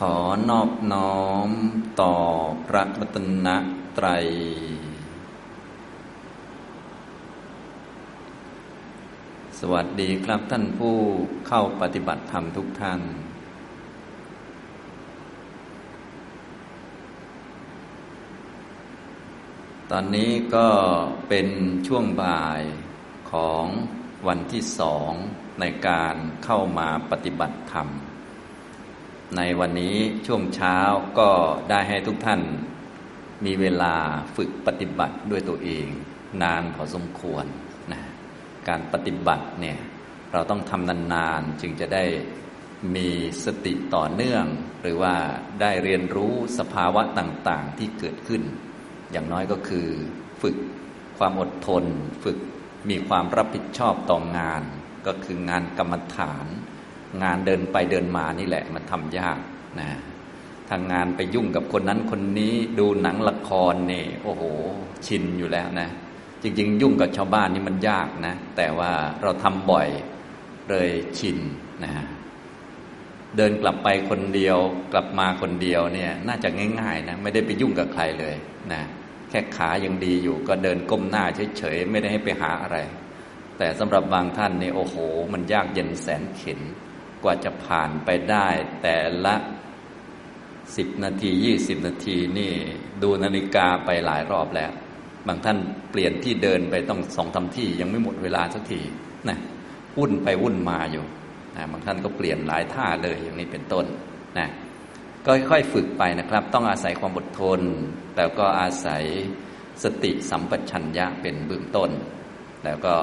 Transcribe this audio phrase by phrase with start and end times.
[0.00, 0.16] ขอ
[0.50, 1.50] นอบน้อม
[2.00, 2.14] ต่อ
[2.66, 3.48] พระรัตน
[3.98, 4.26] ตรัย
[9.58, 10.96] สวัสดีครับท่านผู้
[11.48, 13.00] เข้าปฏิบัติธรรมทุกท่าน
[19.90, 20.68] ตอนนี้ก็
[21.28, 21.48] เป็น
[21.86, 22.62] ช่วงบ่าย
[23.32, 23.66] ของ
[24.26, 25.10] วันที่สอง
[25.60, 27.88] ในการเข้ามาปฏิบัติธรรม
[29.36, 29.96] ในวันนี้
[30.26, 30.78] ช่วงเช้า
[31.18, 31.30] ก็
[31.70, 32.40] ได้ให้ทุกท่าน
[33.44, 33.94] มีเวลา
[34.36, 35.86] ฝึกปฏิบัติด้วยตัวเอง
[36.42, 37.44] นานพอสมควร
[37.92, 38.00] นะ
[38.68, 39.78] การปฏิบัติเนี่ย
[40.32, 42.04] เราต้องทำนานๆจึงจะได้
[42.96, 43.08] มี
[43.44, 44.44] สติต่อเนื่อง
[44.82, 45.14] หรือว่า
[45.60, 48.42] ได้เรียนรู้สภาวะต่างๆที่เกิดขึ้น
[49.12, 49.88] อย่างน้อยก็คือ
[50.42, 50.56] ฝึก
[51.18, 51.84] ความอดทน
[52.24, 52.38] ฝึก
[52.90, 54.62] มีความรับผิดชอบต่องาน
[55.06, 56.46] ก็คืองานกรรมฐาน
[57.22, 59.38] งานเดินไปเดินมานี่แหละ มันทำยาก
[59.80, 59.88] นะ
[60.70, 64.42] ทางงานไปยุ่งกับคนนั้นคนนี้ดูหนังละครเนี่ยโอ้โห
[65.06, 65.88] ชินอยู่แล้วนะ
[66.42, 68.90] จริง ๆ ยุ่งกับชาวบ้านนี่มันยากนะ แต่ว่า
[69.22, 69.88] เราทำบ่อย
[70.70, 71.38] เลยชิน
[71.84, 71.92] นะ
[73.36, 74.58] เดินกลับไปคนเดียว
[74.92, 76.48] กลับมาคนเดียวเนี่ย น่าจะ
[76.80, 78.34] ง่ายๆนะไม่ได้ไปยุ่งกับใครเลย
[78.72, 78.82] นะ
[79.30, 81.24] แค่ขายังดีอยู่ ก็เดินก้มหน้า
[81.58, 82.78] เฉยๆไม่ได้ให้ไปหาอะไร
[83.58, 84.96] แต่สำหรับบางท่านนี่โอ้โห
[85.32, 86.60] มันยากเย็นแสนเข็น
[87.24, 88.48] กว่าจะผ่านไปได้
[88.82, 89.34] แต่ละ
[90.76, 92.52] สิบนาทียี่สิบนาทีนี่
[93.02, 94.70] ดูนาฬิกาไปหลายรอบแล้ว
[95.26, 95.58] บางท่าน
[95.90, 98.80] เปลี่ยนที่เดินไปต้องสองทำที่ยังไม่หมดเวลาสักที
[99.28, 99.38] นะ
[99.98, 101.04] วุ่นไปวุ่นมาอยู่
[101.56, 103.84] นะบางท่านก็เปลี่ยนหลายท่าเลยอย่างนี้เป็นต้น
[104.38, 104.48] นะ
[105.26, 107.60] ก็ค่อยๆฝึกไปนะครับ ต้องอาศัยความอดทน
[108.16, 109.02] แล้วก็อาศัย
[109.82, 111.90] สติสัมปชัญญะเป็นเบื้องต้น
[112.64, 112.94] แล้วก็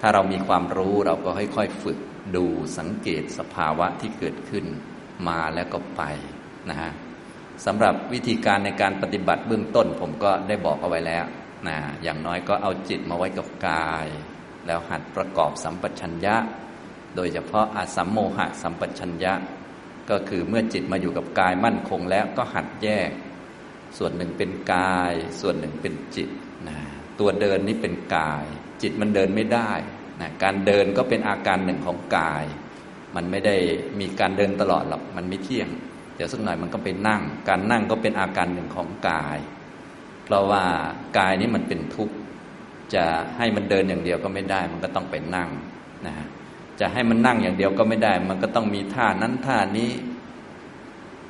[0.00, 1.98] ถ้าเรามีความรู้เราก็ค่อยๆฝึก
[2.36, 2.44] ดู
[2.78, 4.66] สังเกตสภาวะที่เกิดขึ้น
[5.28, 6.02] มาแล้วก็ไป
[6.68, 6.92] นะฮะ
[7.64, 11.24] สำหรับวิธีการในการปฏิบัติเบื้องต้น ผมก็ได้บอกเอาไว้แล้ว
[11.68, 14.06] นะอย่างน้อยก็เอาจิตมาไว้กับกาย
[14.66, 16.36] แล้วหัดประกอบสัมปชัญญะ
[17.16, 19.34] โดยเฉพาะอาสัมโมหะสัมปชัญญะ
[20.10, 23.10] ก็คือเมื่อจิตมาอยู่กับกายมั่นคงแล้วก็หัดแยก
[23.98, 26.28] ส่วนหนึ่งเป็นกาย ส่วนหนึ่งเป็นจิต
[26.68, 26.76] นะ
[27.18, 28.44] ตัวเดินนี่เป็นกาย
[28.82, 29.72] จิตมันเดินไม่ได้
[30.20, 32.44] นะการเดินก็เป็นอาการหนึ่งของกาย
[33.16, 33.56] มันไม่ได้
[34.00, 35.68] มีการเดินตลอดหรอกมันไม่เที่ยง
[36.16, 39.38] เดี๋ยวสักหน่อยมันก็ไปนั่ง การนั่งก็เป็นอาการหนึ่งของกาย
[40.24, 40.62] เพราะว่า
[41.18, 42.14] กายนี้มันเป็นทุกข์
[42.94, 43.04] จะ
[43.36, 45.48] ให้มันเดินอย่างเดียวก็ไม่ได้ มันก็ต้องไปนั่ง
[46.06, 46.26] นะฮะ
[46.80, 49.90] จะให้มันนั่งอย่างเดียวก็ไม่ได้ มันก็ต้องมีท่านั้นท่านี้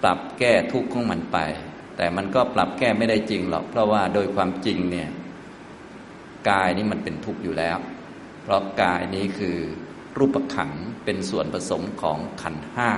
[0.02, 1.38] ปรับแก้ทุกข์ของมันไป
[1.96, 5.08] แต่มันก็ปรับแก้ไม่ได้จริงหรอก เพราะว่าโดยความจริงเนี่ย
[6.50, 7.78] กายนี้มันเป็นทุกข์อยู่แล้ว
[8.42, 9.58] เพราะกายนี้คือ
[10.18, 12.90] รูปขันธ์เป็นส่วนผสมของขันห้า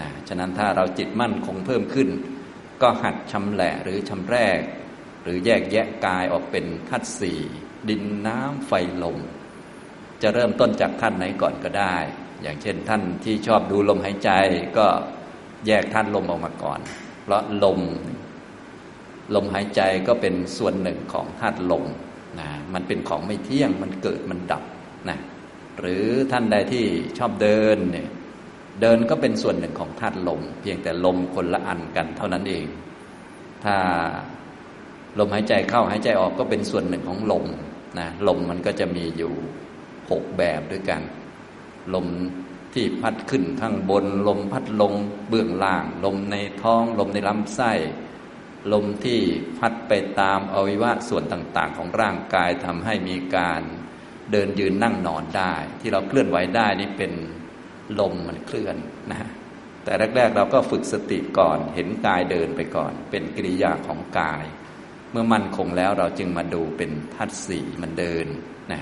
[0.00, 2.08] นะฉะนั้นถ้าเราจิตมั่นคงเพิ่มขึ้น
[2.82, 4.60] ก็หัดชำแหละหรือชำแรก
[5.22, 7.40] หรือแยกแยะกายออกเป็นธาตุสี่
[7.88, 8.72] ดินน้ำไฟ
[9.02, 9.18] ลม
[10.22, 11.96] จะเริ่มต้นจากท่านไหนก่อนก็ได้
[12.42, 14.30] อย่างเช่นท่านที่ชอบดูลมหายใจ
[14.78, 14.86] ก็
[15.66, 16.80] แยกท่านลมออกมาก่อน
[17.22, 17.80] เพราะลม
[19.34, 21.84] ลมหายใจก็เป็นส่วนหนึ่งของธาตุลม
[22.38, 24.62] นะมันเป็นของไม่เที่ยงมันเกิดมันดับ
[25.08, 25.18] นะ
[25.78, 26.84] หรือท่านใดที่
[27.18, 28.08] ชอบเดินเนี่ย
[28.80, 32.66] เดินก็เป็นส่วนหนึ่งของธาตุลม เพียงแต่ลมคนละอันกันเท่านั้นเอง
[33.64, 33.76] ถ้า
[35.18, 37.44] ลมหายใจเข้าหายใจออกก็เป็นส่วนหนึ่งของลม
[37.98, 39.32] นะลมมันก็จะมีอยู่
[40.10, 41.02] หกแบบด้วยกัน
[41.94, 42.06] ลม
[42.74, 44.94] ที่พัดขึ้นข้างบน ลมพัดลง
[45.28, 47.72] เบื้องล่าง ลมในท้อง ลมในลำไส้
[48.72, 49.20] ลมที่
[49.58, 53.62] พัดไปตามอวัยวะส่วนต่าง ๆ ของร่างกายทำให้มีการ
[54.32, 57.12] เดินยืนนั่งนอนได้ ที่เราเคลื่อนไหวได้นี่เป็น
[58.00, 58.76] ลมมันเคลื่อน
[59.10, 59.30] นะ
[59.84, 64.44] แต่แรก ๆ เราก็ฝึกสติก่อน เห็นกายเดินไปก่อน เป็นกิริยาของกาย
[65.10, 68.26] เมื่อมันคงแล้วเราจึงมาดูเป็นทัดสีมันเดิน
[68.72, 68.80] นะ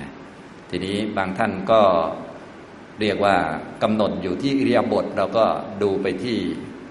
[0.71, 1.81] ทีนี้บางท่านก็
[3.01, 3.37] เรียกว่า
[3.83, 5.47] กำหนดอยู่ที่อิริยาบถเราก็
[5.83, 6.37] ดูไปที่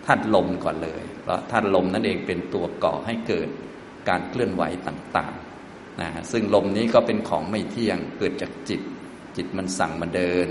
[0.05, 3.47] ทัดลมก่อนเลย เพราะทัดลมนั่นเองเป็นตัวก่อให้เกิด
[4.09, 5.50] การเคลื่อนไหวต่างๆ
[5.99, 8.81] นะซึ่งลมนี้ก็เป็นของไม่เที่ยงเกิดจากจิต
[9.35, 10.47] จิตมันสั่งมาเดิน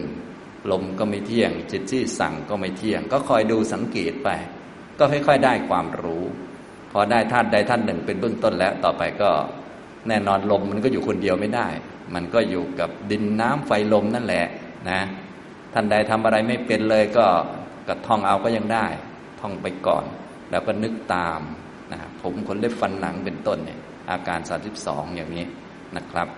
[0.71, 4.29] ลมก็ไม่เที่ยง จิตที่สั่งก็ไม่เที่ยง ก็คอยดูสังเกตไป
[4.99, 6.25] ก็ค่อยๆได้ความรู้
[6.93, 9.31] พอได้ธาตุใดธาตุหนึ่งเป็นเบื้องต้นแล้วต่อไปก็
[10.09, 11.69] แน่นอนลมมันก็อยู่คนเดียวไม่ได้
[12.15, 14.47] มันก็อยู่กับดินน้ำไฟลมนั่นแหละ
[14.91, 15.01] นะ
[15.73, 17.27] ท่านใดทำอะไรไม่เป็นเลยก็
[17.89, 18.87] กระท่องเอาก็ยังได้
[19.41, 20.05] ท่องไปก่อน
[20.51, 21.41] แล้วก็นึกตาม
[21.93, 24.41] นะผมขนเล็บฟันหนังเป็นต้นเนี่ย อาการ
[24.79, 25.45] 32 อย่างนี้
[25.97, 26.29] นะครับ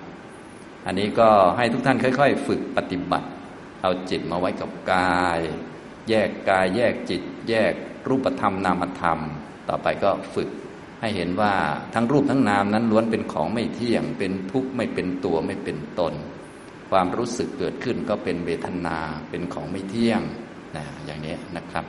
[0.87, 3.29] อันนี้ก็ให้ทุกท่านค่อย ๆ ฝึกปฏิบัติ
[3.83, 5.41] เอาจิตมาไว้กับกาย
[6.09, 7.73] แยกกายแยกจิต แยก
[8.09, 9.19] รูปธรรมนามธรรม
[9.69, 10.49] ต่อไปก็ฝึก
[11.01, 11.55] ให้เห็นว่า
[11.95, 16.15] ทั้งรูปทั้งนามนั้นล้วนเป็นของไม่เที่ยง เป็นทุกข์ไม่เป็นตัวไม่เป็นตน
[16.91, 18.99] ความรู้สึกเกิดขึ้นก็เป็นเวทนา
[19.31, 20.21] เป็นของไม่เที่ยง
[20.77, 21.85] นะอย่างนี้นะครับ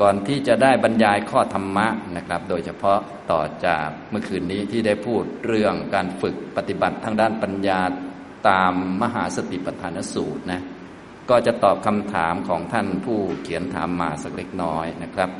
[0.00, 1.86] ก่อนที่จะได้บรรยายข้อธรรมะ
[2.16, 2.98] นะครับ โดยเฉพาะ
[3.30, 7.80] ต่อจากเมื่อคืนนี้ที่ได้พูดเรื่องการฝึกปฏิบัติทางด้านปัญญา
[8.48, 8.72] ตาม
[9.02, 10.62] มหาสติปัฏฐานสูตรนะ
[11.30, 15.30] ก็จะตอบคำถามของท่านผู้เขียนถามมาสักเล็กน้อยนะครับ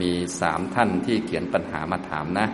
[0.00, 2.46] มีสามท่านที่เขียนปัญหามาถามนะ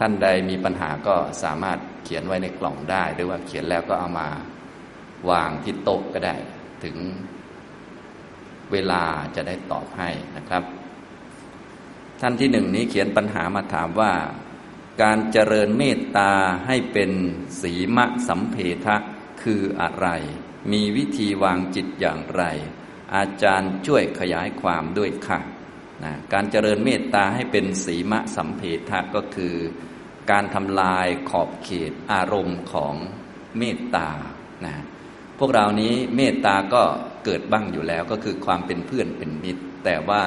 [0.00, 4.28] ท่านใดมีปัญหาก็สามารถเขียนไว้ในกล่องได้ หรือว่าเขียนแล้วก็เอามา
[5.30, 6.34] วางที่โต๊ะก็ได้
[6.84, 6.96] ถึง
[8.72, 9.02] เวลา
[9.36, 10.62] จะได้ตอบให้นะครับ
[12.20, 14.12] ท่านที่หนึ่งนี้เขียนปัญหามาถามว่า
[15.02, 16.32] การเจริญเมตตา
[16.66, 17.10] ให้เป็น
[17.62, 18.96] สีมะสัมเพทะ
[19.42, 20.08] คืออะไร
[20.72, 22.42] มีวิธีวางจิตอย่างไร
[23.14, 25.38] อาจารย์ช่วยขยายความด้วยค่ะ
[26.04, 29.54] นะการเจริญเมตตาให้เป็นสีมะสัมเพทะก็คือ
[30.30, 32.94] การทำลายขอบเขตอารมณ์ของ
[33.58, 34.08] เมตตา
[34.66, 34.76] นะ
[35.40, 36.82] พวกเรานี้เมตตาก็
[37.24, 40.22] เกิดบ้างอยู่แล้วก็คือความเป็นเพื่อนเป็นมิตร แต่ว่า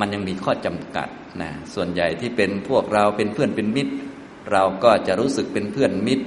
[0.00, 1.08] มันยังมีข้อจำกัด
[1.42, 3.92] นะส่วนใหญ่ที่เป็นพวกเราเป็นเพื่อนเป็นมิตร
[4.52, 6.26] เราก็จะรู้สึกเป็นเพื่อนมิตร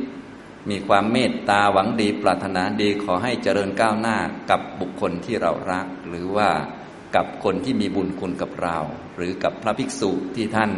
[0.69, 4.17] มีความเมตตาหวังดีปรารถนาดีขอให้เจริญก้าวหน้า
[4.49, 6.49] กับบุคคลที่เรารัก หรือว่า
[7.15, 8.77] กับคนที่มีบุญคุณกับเรา
[9.15, 10.71] หรือกับพระภิกษุที่ท่าน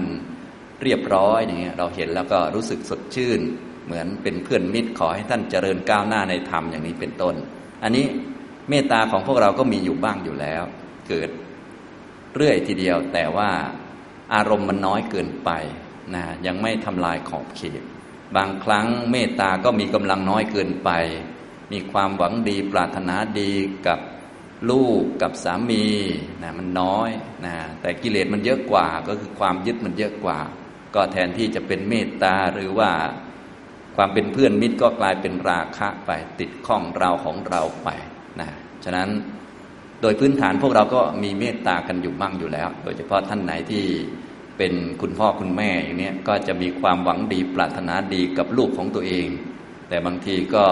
[0.83, 3.39] เรียบร้อยอย่างเงี้ยเราเห็นแล้วก็รู้สึกสดชื่น
[3.85, 7.35] เหมือนเป็นเพื่อนมิตรขอให้ท่านเจริญก้าวหน้าในธรรมอย่างนี้เป็นต้น
[7.83, 8.05] อันนี้
[8.69, 10.63] เมตตาของพวกเราก็มีอยู่บ้างอยู่แล้ว
[11.07, 11.29] เกิด
[12.35, 13.51] เรื่อยทีเดียว แต่ว่า
[14.33, 15.51] อารมณ์มันน้อยเกินไป
[16.15, 17.81] นะยังไม่ทำลายขอบเขต
[18.35, 20.89] บางครั้งเมตตาก็มีกำลังน้อยเกินไป
[21.71, 23.51] มีความหวังดีปรารถนาดี
[23.87, 23.99] กับ
[24.69, 25.85] ลูกกับสามี
[26.43, 27.09] นะมันน้อย
[27.45, 30.39] นะแต่กิเลสมันเยอะกว่าก็คือความยึดมันเยอะกว่า
[30.95, 32.91] ก็แทนที่จะเป็นเมตตาหรือว่า
[33.95, 37.89] ความเป็นเพื่อนมิตรก็กลายเป็นราคะไปติดข้องเราของเราไป
[38.39, 38.49] นะ
[38.83, 39.09] ฉะนั้น
[40.01, 43.83] โดยพื้นฐานพวกเราก็มีเมตตากันอยู่บ้างอยู่แล้ว โดยเฉพาะท่านไหนที่
[44.57, 49.27] เป็นคุณพ่อคุณแม่อย่างนี้ก็จะมีความหวังดีปรารถนาดีกับลูกของตัวเอง
[49.89, 50.65] แต่บางทีก็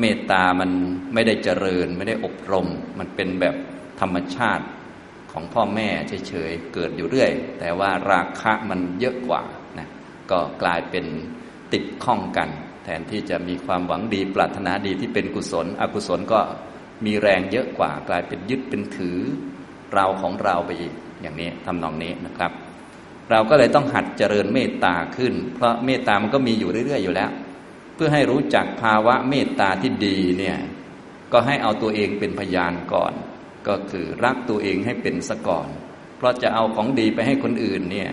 [0.00, 0.70] เมตตามัน
[1.14, 2.66] ไม่ได้เจริญ ไม่ได้อบรม
[2.98, 3.54] มันเป็นแบบ
[4.00, 4.64] ธรรมชาติ
[5.32, 5.88] ของพ่อแม่
[6.28, 7.30] เฉยๆเกิดอยู่เรื่อย
[7.60, 9.42] แต่ว่าราคะมันเยอะกว่า
[9.78, 9.88] นะ
[10.30, 11.06] ก็กลายเป็น
[11.76, 12.48] ติดข้องกัน
[12.84, 16.40] แทนที่จะมีความหวังดีปรารถนาดีที่เป็นกุศล อกุศลก็
[17.04, 19.18] มีแรงเยอะกว่ากลายเป็นยึดเป็นถือ
[19.92, 20.92] เราของเราไปอีก
[21.22, 22.52] อย่างนี้ทำนองนี้นะครับ
[23.30, 27.30] เราก็เลยต้องหัดเจริญเมตตาขึ้น เพราะเมตตามันก็มีอยู่เรื่อย ๆ อยู่แล้ว
[27.94, 30.58] เพื่อให้รู้จักภาวะเมตตาที่ดีเนี่ย
[31.32, 33.12] ก็ให้เอาตัวเองเป็นพยานก่อน
[33.68, 35.68] ก็คือรักตัวเองให้เป็นซะก่อน
[36.16, 38.10] เพราะจะเอาของดีไปให้คนอื่นเนี่ย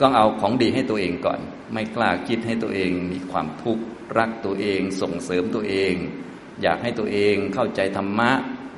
[0.00, 1.40] ก็เอาของดีให้ตัวเองก่อน
[1.72, 3.84] ไม่กล้าคิดให้ตัวเองมีความทุกข์
[4.18, 5.94] รักตัวเอง ส่งเสริมตัวเอง
[6.62, 8.30] อยากให้ตัวเองเข้าใจธรรมะ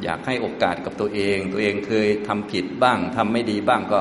[0.03, 4.01] อยากให้โอกาสกับตัวเอง ตัวเองเคยทำผิดบ้างทำไม่ดีบ้างก็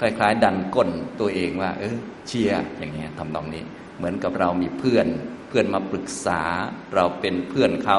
[0.00, 3.64] คล้ายๆ ดันก้นตัวเองว่า เออเชียร์อย่างเงี้ยทำตรงนี้
[3.98, 5.06] เหมือนกับเรามีเพื่อน
[5.48, 6.42] เพื่อนมาปรึกษา
[6.94, 7.98] เราเป็นเพื่อนเขา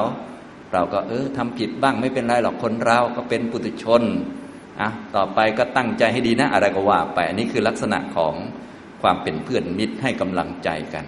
[0.72, 4.02] เราก็เออทำผิดบ้างไม่เป็นไรหรอกคนเราก็เป็นปุถุชน
[4.80, 8.34] อะต่อไปก็ตั้งใจให้ดีนะ อะไรก็ว่าไปอันนี้คือลักษณะของ
[9.02, 11.04] ความเป็นเพื่อนมิตรให้กำลังใจกัน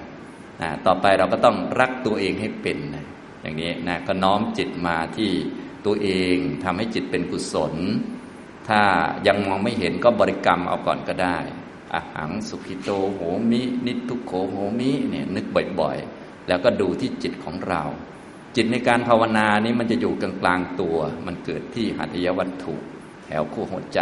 [0.61, 3.07] อ่าต่อไปเราก็ต้องรักตัวเองให้เป็นนะ
[3.43, 5.31] อย่างนี้นะก็น้อมจิตมาที่
[5.87, 7.75] ตัวเองทำให้จิตเป็นกุศล
[8.69, 8.81] ถ้า
[9.27, 11.39] ยังมองไม่เห็นก็บริกรรมเอาก่อนก็ได้
[11.95, 15.47] อาหังสุขิโตโหมิ นิทุกโขโหมิเนี่ยนึก
[15.81, 17.83] บ่อยๆ แล้วก็ดูที่จิตของเรา
[18.57, 20.97] จิตในการภาวนานี้มันจะอยู่กลางกลางตัว
[21.27, 22.75] มันเกิดที่หัตถยวัตถุ
[23.41, 24.01] วคู่หัวใจ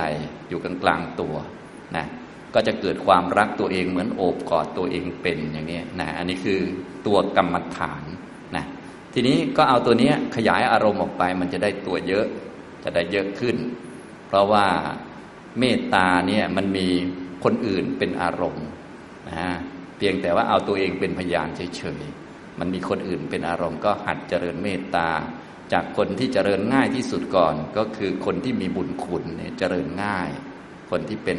[0.49, 1.37] อยู่กลางกลางตัว
[1.97, 2.07] นะ
[2.55, 6.61] ก็จะเกิดความรักตัวเองเหมือนโอบกอดตัวเองเป็นอย่างนี้นะอันนี้คือ
[7.07, 8.03] ตัวกรรมฐาน
[8.57, 8.65] นะ
[9.15, 12.27] ทีนี้ก็เอาตัวนี้ขยายอารมณ์ออกไป มันจะได้ตัวเยอะ
[12.85, 13.57] จะได้เยอะขึ้น
[14.27, 14.67] เพราะว่า
[15.59, 16.89] เมตตาเนี่ยมันมี
[17.45, 18.67] คนอื่นเป็นอารมณ์
[19.31, 19.47] นะ
[19.97, 25.09] เพียงแต่ว่าเอาตัวเองเป็นพยานเฉยๆมันมีคนอื่นเป็นอารมณ์ก็หัดเจริญเมตตา
[25.73, 30.31] จากคนที่เจริญง่ายที่สุดก่อน ก็คือคนที่มีบุญคุณเนี่ยเจริญง่าย
[30.91, 31.39] คนที่เป็น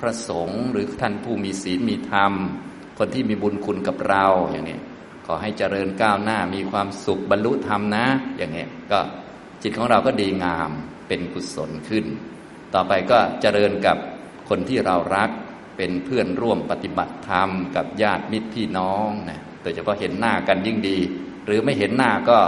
[0.00, 2.32] พระสงฆ์หรือท่านผู้มีศีลมีธรรม
[2.98, 4.80] คนที่มีบุญคุณกับเราอย่างนี้
[5.26, 8.06] ขอให้เจริญก้าวหน้ามีความสุขบรรลุธรรมนะ
[8.36, 9.00] อย่างนี้ก็
[9.62, 10.70] จิตของเราก็ดีงาม
[11.08, 12.04] เป็นกุศลขึ้น
[12.74, 13.96] ต่อไปก็เจริญกับ
[14.48, 15.30] คนที่เรารัก
[15.76, 20.98] เป็นเพื่อนร่วมปฏิบัติธรรม กับญาติมิตรพี่น้องนะโดยเฉพาะเห็นหน้ากันยิ่งดี
[21.46, 22.38] หรือไม่เห็นหน้าก็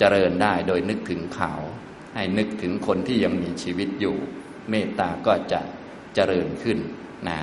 [0.00, 1.52] เจริญได้โดยนึกถึงเขา
[2.14, 4.16] ให้นึกถึงคนที่ยังมีชีวิตอยู่
[4.70, 5.60] เมตตาก็จะ
[6.14, 6.78] เจริญขึ้น
[7.28, 7.38] นะ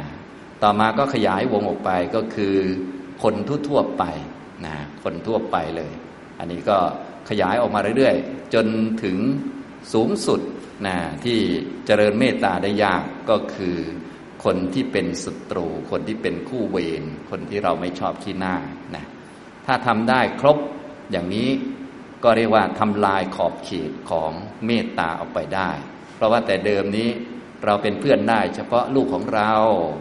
[0.64, 2.56] ต่อมาก็ขยายวงออกไปก็คือ
[3.24, 3.36] คน
[3.68, 4.04] ทั่วๆไป
[4.66, 5.94] นะคนทั่วไปเลย
[6.40, 6.78] อันนี้ก็
[7.30, 8.66] ขยายออกมาเรื่อยๆ จน
[9.04, 9.18] ถึง
[9.94, 10.42] สูงสุด
[10.88, 11.40] นะที่
[11.86, 13.78] เจริญเมตตาได้ยากก็คือ
[14.44, 18.56] คนที่เป็นศัตรู คนที่เป็นคู่เวรคนที่เราไม่ชอบขี้หน้า
[18.96, 19.06] นะ
[19.66, 20.58] ถ้าทำได้ครบ
[21.12, 21.50] อย่างนี้
[22.24, 24.32] ก็เรียกว่าทำลายขอบเขตของ
[24.66, 25.72] เมตตาออกไปได้
[26.16, 27.10] เพราะว่าแต่เดิมนี้
[27.66, 29.52] เราเป็นเพื่อนได้เฉพาะลูกของเรา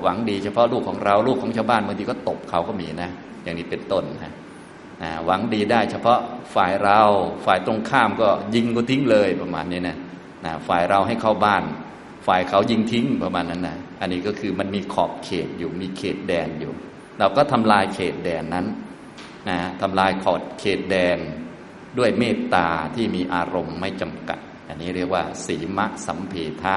[0.02, 3.10] หวังดีเฉพาะลูกของเราลูกของชาวบ้านบางทีก็ตบเขาก็มีนะ
[3.42, 4.32] อย่างนี้เป็นต้นนะ
[5.24, 6.18] หวังดีได้เฉพาะ
[6.54, 7.00] ฝ่ายเรา
[7.46, 9.96] ฝ่ายตรงข้ามก็ยิงก็ทิ้งเลยประมาณนี้นะ
[10.44, 11.62] นะฝ่ายเราให้เข้าบ้าน
[12.26, 16.72] ฝ่ายเขายิงทิ้งประมาณนั้นนะอันนี้ก็คือมันมีขอบเขตอยู่มีเขตแดนอยู่
[17.18, 18.66] เราก็ทำลายเขตแดนนั้น
[19.50, 21.18] นะทำลายขอบเขตแดน
[21.98, 24.38] ด้วยเมตตาที่มีอารมณ์ไม่จำกัด
[24.68, 26.76] อันนี้เรียกว่า สีมะสัมเพทะ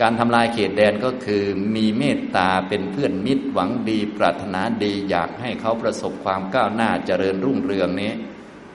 [0.00, 1.44] การทำลายเขตแดนก็คือ
[1.76, 8.12] มีเมตตาเป็นเพื่อนมิตรหวังดี ปรารถนาดีอยากให้เขาประสบความก้าวหน้าเจริญรุ่งเรืองนี้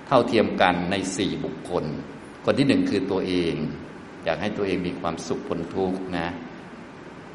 [0.07, 1.85] เท่าเทียมกันในสี่บุคคล
[2.45, 3.53] คนที่หนึ่งคือตัวเอง
[4.23, 6.27] อยากให้ตัวเองมีความสุขพ้นทุกข์นะ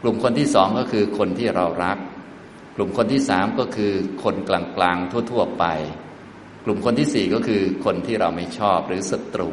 [0.03, 1.99] กลุ่มคนที่สองก็คือคนที่เรารัก
[2.77, 4.51] กลุ่มคนที่สามก็คือคนก
[4.83, 5.65] ลางๆทั่ว ๆ ไป
[6.65, 9.51] กลุ่มคนที่สี่ก็คือคนที่เราไม่ชอบหรือศัตรู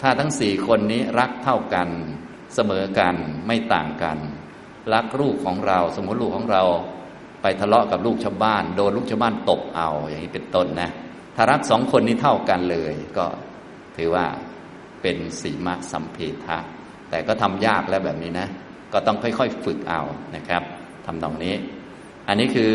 [0.00, 1.88] ถ้าทั้งสี่คนนี้รักเท่ากัน
[2.54, 3.14] เสมอกัน
[3.46, 4.18] ไม่ต่างกัน
[4.94, 6.62] รักลูกของเรา สมมติลูกของเรา
[7.42, 10.90] ไปทะเลาะกับลูกชาวบ้าน โดนลูกชาวบ้านตบเอาอย่างนี้เป็นต้นนะ
[11.36, 13.26] ถ้ารักสองคนนี้เท่ากันเลย ก็
[13.96, 14.24] ถือว่า
[15.02, 16.16] เป็นสีมะสัมเพ
[16.46, 16.58] ทะ
[17.10, 18.48] แต่ก็ทำยากแล้วแบบนี้นะ
[18.92, 20.02] ก็ต้องค่อยๆฝึกเอา
[20.36, 20.62] นะครับ
[21.06, 21.54] ทำตรงนี้
[22.28, 22.74] อันนี้คือ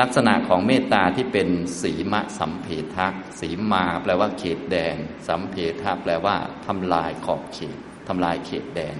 [0.00, 1.48] ลักษณะของเมตตาที่เป็น
[1.82, 3.06] สีมะสัมเพทะ
[3.40, 4.96] สีมาแปลว่าเขตแดน
[5.28, 6.36] สัมเพทะแปลว่า
[6.66, 8.96] ทำลายขอบเขตทำลายเขตแดน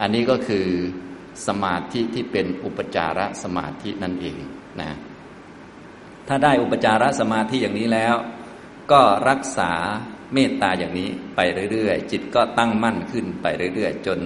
[0.00, 0.66] อันนี้ก็คือ
[1.46, 4.40] สมาธิที่เป็นอุปจารสมาธินั่นเอง
[4.80, 4.92] นะ
[6.28, 8.14] ถ้าได้อุปจารสมาธิอย่างนี้แล้ว
[8.92, 9.72] ก็รักษา
[10.34, 11.40] เมตตาอย่างนี้ไป
[11.72, 14.18] เรื่อยๆ จิตก็ตั้งมั่นขึ้นไปเรื่อยๆ จน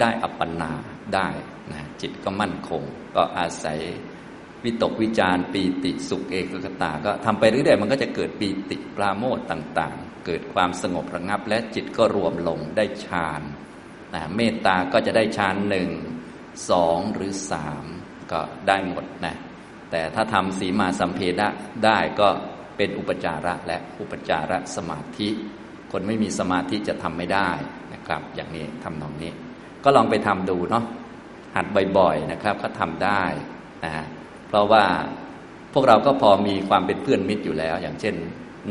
[0.00, 0.72] ได้อัปปนา
[1.14, 1.28] ได้
[1.72, 2.82] นะจิตก็มั่นคง
[3.16, 3.78] ก็อาศัย
[4.64, 13.42] วิตกวิจารปีติสุขเอกกตา ก็ทำไปเรื่อยๆมันก็จะเกิดปีติปราโมทต่างๆ เกิดความสงบระงับและจิตก็รวมลงได้ฌาน
[14.14, 15.90] นะเมตตาก็จะได้ฌานหนึ่ง
[16.70, 17.84] สองหรือสาม
[18.32, 19.36] ก็ได้หมดนะ
[19.90, 21.48] แต่ถ้าทำสีมาสัมเพดะ
[21.84, 22.28] ได้ก็
[22.76, 25.28] เป็นอุปจาระและอุปจาระสมาธิ
[25.92, 27.50] คนไม่มีสมาธิจะทำไม่ได้
[27.94, 29.32] นะครับ อย่างนี้ทำตรงนี้
[29.84, 30.84] ก็ลองไปทำดูเนาะ
[31.56, 31.66] หัด
[31.98, 33.22] บ่อยๆนะครับ ก็ทำได้
[33.84, 33.92] นะ
[34.54, 34.84] ราะว่า
[35.72, 38.14] พวกเราก็พอมีความเป็นเพื่อนมิตรอยู่แล้ว อย่างเช่น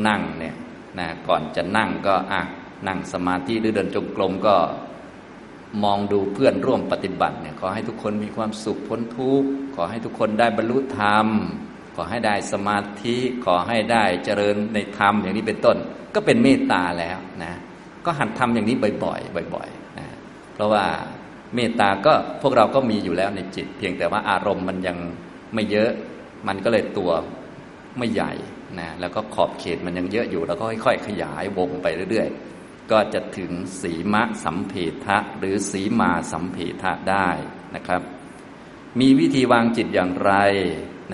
[0.08, 0.56] นั่งเนี่ย
[1.00, 2.42] นะก่อนจะนั่งก็อะ
[2.88, 4.56] นั่งสมาธิหรือเดินจงกรมก็
[5.84, 11.28] มองดูเพื่อนร่วมปฏิบัติเนี่ยขอให้ทุกคนมีความสุขพ้นทุกข์ขอให้ทุกคนได้บรรลุธรรม
[11.96, 15.78] ขอให้ได้สมาธิขอให้ได้เจริญในธรรมอย่างนี้เป็นต้น
[16.16, 17.54] ก็เป็นเมตตาแล้วนะ
[18.06, 20.08] ก็หัดทำอย่างนี้บ่อยๆบ่อยๆนะ
[20.54, 20.86] เพราะว่า
[21.56, 24.98] เมตตาก็พวกเราก็มีอยู่แล้วในจิต เพียงแต่ว่าอารมณ์มันยัง
[25.54, 25.92] ไม่เยอะ
[26.48, 27.12] มันก็เลยตัว
[27.98, 28.34] ไม่ใหญ่
[28.80, 34.74] นะแล้วก็ขอบเขตมันยังเยอะอยู่ แล้วก็ค่อยๆขยายวงไปเรื่อยๆ ก็จะถึงสีมะสัมเพ
[35.06, 37.30] ทะหรือสีมาสัมเพทะได้
[37.76, 38.02] นะครับ
[39.00, 40.34] มีวิธีวางจิตอย่างไร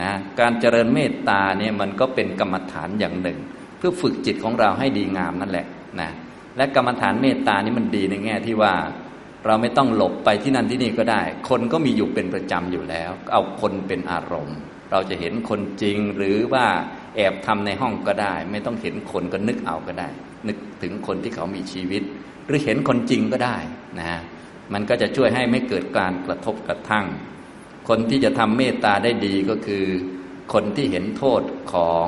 [0.02, 3.40] นะการเจริญเมตตาเนี่ยมันก็เป็นกรรมฐานอย่างหนึ่ง
[3.78, 5.68] เพื่อฝึกจิตของเราให้ดีงามนั่นแหละ
[6.02, 6.10] นะ
[6.58, 8.74] และกรรมฐานเมตตานี่มันดีในแง่ที่ว่า
[9.46, 14.58] เราไม่ต้องหลบไปที่นั่นที่นี่ก็ได้ คนก็มีอยู่เป็นประจำอยู่แล้ว เอาคนเป็นอารมณ์
[14.92, 16.66] เราจะเห็นคนจริงหรือว่า
[17.16, 20.10] แอบทำในห้องก็ได้ ไม่ต้องเห็นคนก็นึกเอาก็ได้
[20.48, 22.04] นึกถึงคนที่เขามีชีวิต
[22.46, 23.58] หรือเห็นคนจริงก็ได้
[24.00, 24.20] นะ
[24.74, 27.06] มันก็จะช่วยให้ไม่เกิดการกระทบกระทั่ง
[27.90, 29.86] คนที่จะทำเมตตาได้ดีก็คือ
[30.54, 31.42] คนที่เห็นโทษ
[31.74, 32.08] ของ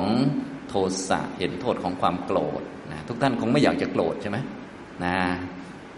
[0.68, 0.74] โท
[1.08, 2.62] สะเห็นโทษของความโกรธ
[2.92, 4.38] นะทุกท่านคงไม่อยากจะโกรธใช่ไหม
[5.04, 5.16] นะ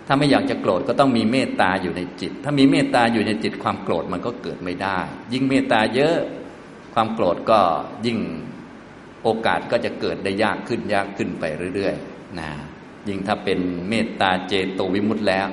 [0.06, 4.98] ถ้าไม่อยากจะโกรธก็ต้องมีเมตตาอยู่ในจิต ถ้ามีเมตตาอยู่ในจิตความโกรธมันก็เกิดไม่ได้
[5.32, 6.18] ยิ่งเมตตาเยอะ
[6.94, 7.60] ความโกรธก็
[8.06, 8.18] ยิ่ง
[9.22, 11.44] โอกาสก็จะเกิดได้ยากขึ้นยากขึ้นไป
[11.74, 12.50] เรื่อยๆนะ
[13.08, 13.58] ยิ่งถ้าเป็น
[13.88, 15.48] เมตตาเจโตวิมุตต์แล้ว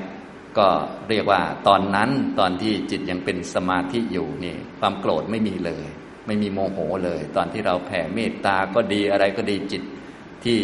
[0.57, 0.67] ก็
[1.09, 5.87] เรียกว่าตอนนั้นตอนที่จิตยังเป็นสมาธิอยู่นี่ความโกรธไม่มีเลย
[6.27, 9.83] ไม่มีโมโหเลย ตอนที่เราแผ่เมตตาก็ดีอะไรก็ดีจิต
[10.45, 10.59] ที่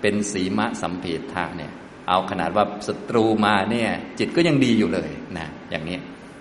[0.00, 1.72] เป็นสีมะสัมเพทะเนี่ย
[2.08, 5.98] เอาขนาดว่าศัตรูมาเนี่ย จิตก็ยังดีอยู่เลยนะอย่างนี้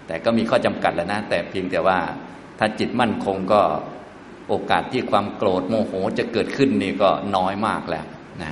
[0.08, 2.00] แต่ก็มีข้อจำกัดแล้วนะ แต่เพียงแต่ว่า
[2.60, 3.62] ถ้าจิตมั่นคงก็
[4.50, 8.06] โอกาสที่ความโกรธโมโหจะเกิดขึ้นนี่ก็น้อยมากแล้ว
[8.44, 8.52] นะ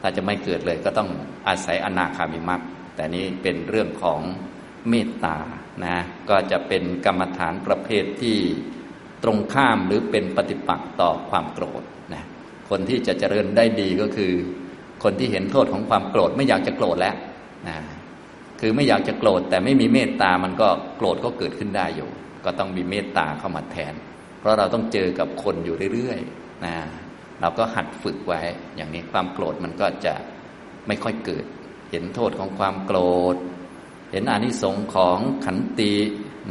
[0.00, 1.08] ถ้าจะไม่เกิดเลยก็ต้อง
[1.48, 2.60] อาศัยอนาคามิมัก
[2.94, 4.20] แต่นี้เป็นเรื่องของ
[4.88, 5.36] เมตตา
[5.84, 5.96] นะ
[6.30, 8.38] ก็จะเป็นกรรมฐานประเภทที่
[9.22, 11.82] ตรงข้ามหรือเป็นปฏิปักษ์ต่อความโกรธ
[12.14, 12.24] นะ
[12.68, 14.32] คนที่จะเจริญได้ดีก็คือ
[15.02, 17.16] คนที่เห็นโทษของความโกรธไม่อยากจะโกรธแล้ว
[17.68, 17.76] นะ
[18.60, 22.10] คือไม่อยากจะโกรธแต่ไม่มีเมตตามันก็โกรธก็เกิดขึ้นได้อยู่
[22.44, 23.94] ก็ต้องมีเมตตาเข้ามาแทน
[24.40, 26.76] เพราะเราต้องเจอกับคนอยู่เรื่อยๆนะ
[27.40, 28.40] เราก็หัดฝึกไว้
[28.76, 30.14] อย่างนี้ความโกรธมันก็จะ
[30.86, 31.44] ไม่ค่อยเกิด
[31.90, 32.98] เห็นโทษของความโกร
[33.34, 33.36] ธ
[34.12, 35.94] เห็นอานิสงส์ของขันติ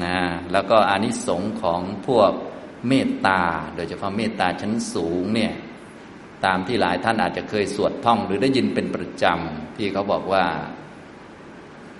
[0.04, 0.18] นะ
[0.51, 2.32] แล้วก็อานิสงส์ของพวก
[2.88, 3.42] เมตตา
[3.75, 5.54] โดยเฉพาะเมตตาชั้นสูงเนี่ย
[6.46, 10.46] ตามที่หลายท่านอาจจะเคยสวดท่องหรือได้ยินเป็นประจำที่เขาบอกว่า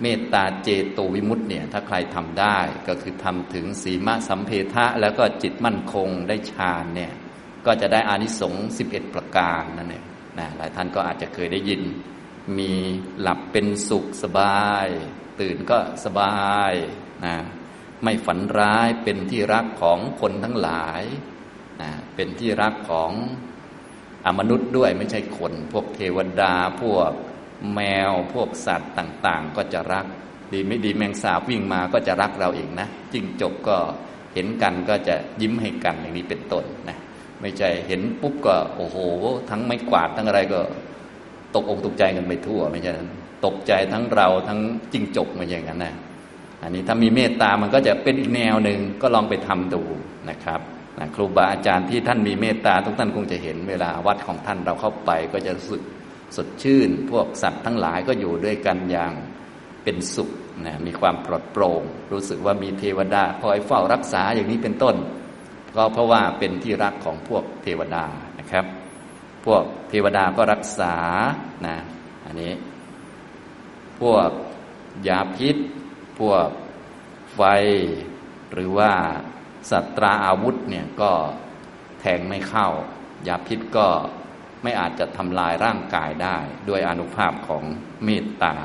[0.02, 7.12] เมตตาเจโตวิมุตต์เนี่ย ถ้าใครทำได้ก็คือทำถึงสีมะสัมเพทะ แล้วก็จิตมั่นคงได้ฌานเนี่ย
[7.66, 10.04] ก็จะได้อานิสงส์สิบเอ็ดประการนั่นเอง
[10.38, 11.82] นะหลายท่านก็อาจจะเคยได้ยิน
[12.58, 12.72] มี
[13.20, 14.86] หลับเป็นสุขสบาย
[15.40, 16.72] ตื่นก็สบาย
[17.24, 17.36] นะ
[18.02, 21.02] ไม่ฝันร้ายเป็นที่รักของคนทั้งหลาย
[21.82, 23.12] นะเป็นที่รักของ
[24.26, 27.10] อมนุษย์ด้วยไม่ใช่คน พวกเทวดา พวก
[27.74, 30.06] แมว พวกสัตว์ต่าง ๆ ก็จะรัก
[30.52, 33.76] ดีไม่ดีแมงสาบวิ่งมาก็จะรักเราเองนะจิ้งจกก็
[34.34, 36.98] เห็นกันก็จะยิ้มให้กันอย่างนี้เป็นต้นนะ
[37.40, 38.96] ไม่ใช่เห็นปุ๊บก็โอ้โห
[39.50, 40.60] ทั้งไม่กวาดทั้งอะไรก็
[41.54, 42.92] ตกอกตกใจกันไปทั่ว ไม่ใช่
[43.44, 44.60] ตกใจทั้งเราทั้ง
[44.92, 45.94] จิ้งจกมาอย่างนั้นนะ
[46.62, 49.82] อันนี้ถ้ามีเมตตามันก็จะเป็นอีกแนวหนึ่งก็ลองไปทำดู
[50.30, 50.60] นะครับ
[50.98, 55.82] นะครูบาอาจารย์ที่ท่านมีเมตตาทุกท่านคงจะเห็นเวลาวัดของท่านเราเข้าไปก็จะรู้สึก
[56.36, 59.12] สดชื่น พวกสัตว์ทั้งหลายก็อยู่ด้วยกันอย่าง
[59.84, 60.30] เป็นสุข
[60.66, 64.96] นะมีความปลอดโปร่ง รู้สึกว่ามีเทวดาคอยเฝ้ารักษาอย่างนี้เป็นต้น
[65.76, 68.04] ก็เพราะว่าเป็นที่รักของพวกเทวดา
[68.38, 68.64] นะครับ
[69.44, 70.94] พวกเทวดาก็รักษา
[71.66, 71.76] นะ
[72.24, 72.52] อันนี้
[74.00, 74.30] พวก
[75.08, 75.56] ยาพิษ
[76.20, 76.48] พวก
[77.34, 77.40] ไฟ
[78.52, 78.92] หรือว่า
[79.70, 81.10] สัตราอาวุธเนี่ยก็
[82.00, 82.68] แทงไม่เข้า
[83.28, 83.86] ยาพิษก็
[84.62, 87.64] ไม่อาจจะทำลายร่างกายได้ ด้วยอนุภาพของ
[88.04, 88.56] เมตตา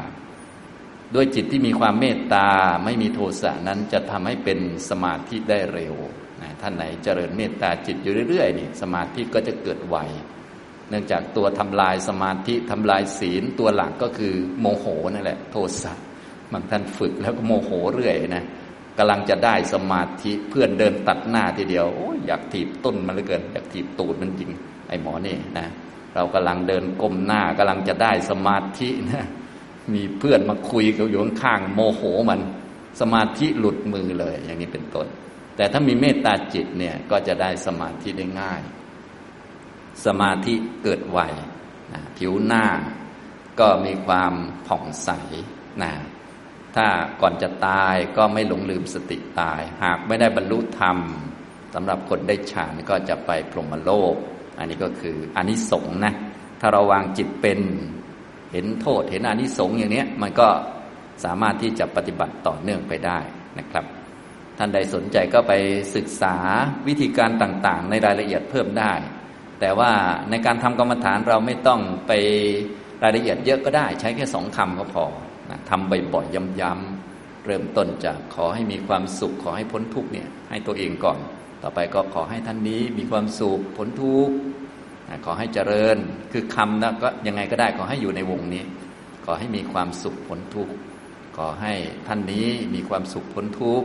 [1.16, 2.48] ด้วยจิตที่มีความเมตตา
[2.86, 5.96] ไม่มีโทสะนั้นจะทำให้เป็นสมาธิได้เร็ว
[6.62, 9.98] ท่านไหนเจริญเมตตาจิตอยู่เรื่อยๆนี่สมาธิก็จะเกิดไว
[10.90, 15.94] เนื่องจากตัวทำลายสมาธิทำลายศีลตัวหลักก็คือโมโหนั่นแหละ โทสะ
[16.52, 18.46] บางท่านฝึกแล้วก็โมโหเรื่อยนะ
[18.98, 24.50] กำลังจะได้สมาธิเพื่อนเดินตัดหน้าทีเดียวโอ้ยอยากถีบต้นมันเหลือเกิน อยากถีบตูดมันจริง
[24.88, 25.68] ไอ้หมอนี่นะ
[26.16, 29.26] เรากำลังเดินก้มหน้ากำลังจะได้สมาธินะ
[29.94, 32.40] มีเพื่อนมาคุยกับอยู่ข้างโมโหมัน
[33.02, 35.08] สมาธิหลุดมือเลย อย่างนี้เป็นต้น
[35.56, 38.62] แต่ถ้ามีเมตตาจิตเนี่ยก็จะได้สมาธิได้ง่าย
[40.06, 40.54] สมาธิ
[40.84, 41.20] เกิดไว
[41.94, 42.66] นะผิวหน้า
[43.60, 44.34] ก็มีความ
[44.68, 45.10] ผ่องใส
[45.84, 45.92] นะ
[46.76, 46.88] ถ้า
[47.22, 50.98] ก่อนจะตายก็ไม่หลงลืมสติตาย หากไม่ได้บรรลุธรรม
[51.74, 54.16] สำหรับคนได้ฌานก็จะไปพรหมโลก
[54.58, 56.14] อันนี้ก็คืออานิสงส์นะ
[56.62, 57.60] ถ้าเราวางจิตเป็น
[58.52, 60.48] เห็นโทษเห็นอานิสงส์อย่างนี้มันก็
[61.24, 63.20] สามารถที่จะปฏิบัติต่อเนื่องไปได้
[63.60, 63.86] นะครับ
[64.58, 65.54] ท่านใดสนใจก็ไป
[65.96, 66.36] ศึกษา
[66.88, 68.94] วิธีการต่างๆ ในรายละเอียดเพิ่มได้
[69.60, 69.92] แต่ว่า
[70.30, 72.12] ในการทำกรรมฐานเราไม่ต้องไป
[73.04, 75.06] รายละเอียดเยอะก็ได้ ใช้แค่สองคำก็พอ
[75.54, 81.20] นะทำบ่อยๆย้ำๆเริ่มต้นจากขอให้มีความสุขขอให้พ้นทุกเนี่ยให้ตัวเองก่อน
[81.62, 84.34] ต่อไปก็ขอให้ท่านนี้มีความสุขผลทุกข์
[85.26, 85.98] ขอให้เจริญ
[86.32, 88.64] คือคำนะก็ยังไงก็ได้ขอให้อยู่ในวงนี้
[89.26, 90.70] ขอให้มีความสุขผลทุก
[91.38, 91.74] ขอให้
[92.08, 93.84] ท่านนี้มีความสุขผลทุก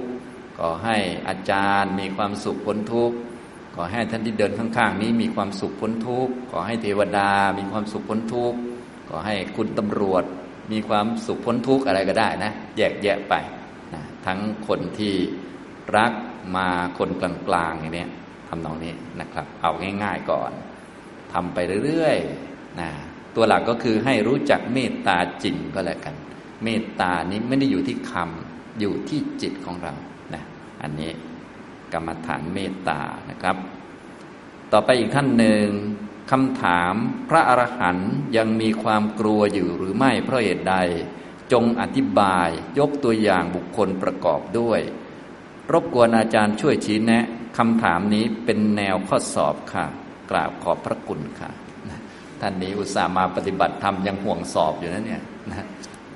[0.58, 0.96] ขอให้
[1.28, 3.12] อาจารย์มีความสุขผลทุก
[3.74, 8.54] ขอให้ท่านที่เดินข้างๆ นี้มีความสุขพ้นทุกขอให้เทวดามีความสุขพ้นทุก
[9.08, 10.24] ขอให้คุณตำรวจ
[10.72, 13.34] มีความสุขพ้นทุกข์อะไรก็ได้นะ แยกแยะไป
[13.94, 15.14] นะทั้งคนที่
[15.96, 16.12] รัก
[16.56, 18.06] มาคนกลางๆอย่างนี้
[18.48, 20.50] ทำนองนี้นะครับ เอาง่าย ๆก่อน
[21.32, 22.90] ทำไปเรื่อยๆนะ
[23.34, 26.14] ตัวหลักก็คือให้รู้จักเมตตาจริงก็แล้วกัน
[26.64, 29.94] เมตตานี้ไม่ได้อยู่ที่คำอยู่ที่จิตของเรา
[30.34, 30.42] นะ
[30.82, 31.10] อันนี้
[31.92, 33.00] กรรมฐานเมตตา
[33.30, 33.56] นะครับ
[34.72, 35.66] ต่อไปอีกท่านหนึ่ง
[36.30, 36.94] คำถาม
[37.28, 40.76] พระอรหันต์ยังมีความกลัวอยู่หรือไม่เพราะเหตุใด
[41.52, 44.80] จงอธิบายยกตัวอย่างบุคคลประกอบด้วย
[45.72, 47.24] รบกวนอาจารย์ช่วยชี้แนะ
[47.58, 49.86] คำถามนี้เป็นแนวข้อสอบค่ะ
[50.30, 51.50] กราบขอบพระคุณค่ะ
[52.40, 55.66] ท่านนี้อุตส่าห์มาปฏิบัติธรรมยังห่วงสอบอยู่นะเนี่ยนะ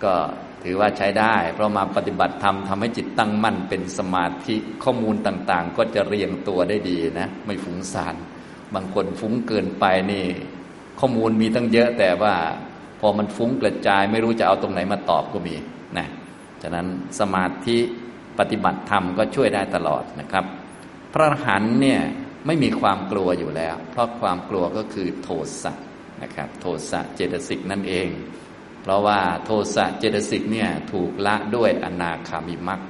[0.04, 0.14] ก็
[0.62, 8.14] ถือว่าใช้ได้ เพราะมาปฏิบัติธรรมทำให้จิตตั้งมั่นเป็นสมาธิข้อมูลต่างๆ ก็จะเรียงตัวได้ดีนะ ไม่ฟุ้งซาน
[8.74, 10.24] บางคนฟุ้งเกินไปนี่
[11.00, 12.34] ข้อมูลมีตั้งเยอะแต่ว่า
[13.00, 15.54] พอมันฟุ้งกระจายไม่รู้จะเอาตรงไหนมาตอบก็มี
[15.98, 16.06] นะ
[16.62, 16.86] ฉะนั้น
[17.20, 17.78] สมาธิ
[18.38, 20.44] ปฏิบัติธรรมก็ช่วยได้ตลอดนะครับ
[21.12, 22.00] พระอรหันเนี่ย
[22.46, 25.28] ไม่มีความกลัวอยู่แล้ว เพราะความกลัวก็คือโท
[25.62, 25.72] สะ
[26.22, 28.08] นะครับ โทสะเจตสิกนั่นเอง
[28.82, 32.80] เพราะว่าโทสะเจตสิกเนี่ยถูกละด้วยอนาคามิมรรค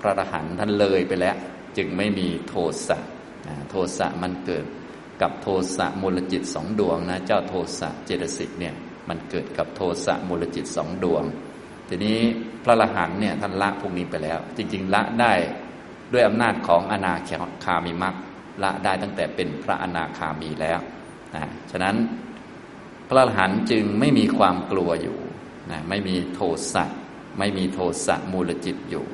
[0.00, 1.36] พระอรหันต์ท่านเลยไปแล้ว
[1.76, 2.54] จึงไม่มีโท
[2.86, 2.98] สะ
[3.70, 4.64] โทสะมันเกิด
[5.22, 8.74] กับโทสะมูลจิตสองดวงนะ เจ้าโทสะเจตสิกเนี่ย
[9.08, 11.24] มันเกิดกับโทสะมูลจิตสองดวง
[11.88, 12.18] ทีนี้
[12.64, 15.32] พระอรหันต์เนี่ยท่านละพวกนี้ไปแล้ว จริง ๆ ละได้
[16.12, 17.14] ด้วยอำนาจของอนา
[17.64, 18.14] คามิมัก
[18.62, 20.80] ละได้ตั้งแต่เป็นพระอนาคามีแล้ว
[21.34, 21.96] นะฉะนั้น
[23.08, 25.18] พระอรหันต์จึงไม่มีความกลัวอยู่
[25.70, 26.40] นะไม่มีโท
[26.72, 26.84] สะ
[27.38, 29.04] ไม่มีโทสะมูลจิตอยู่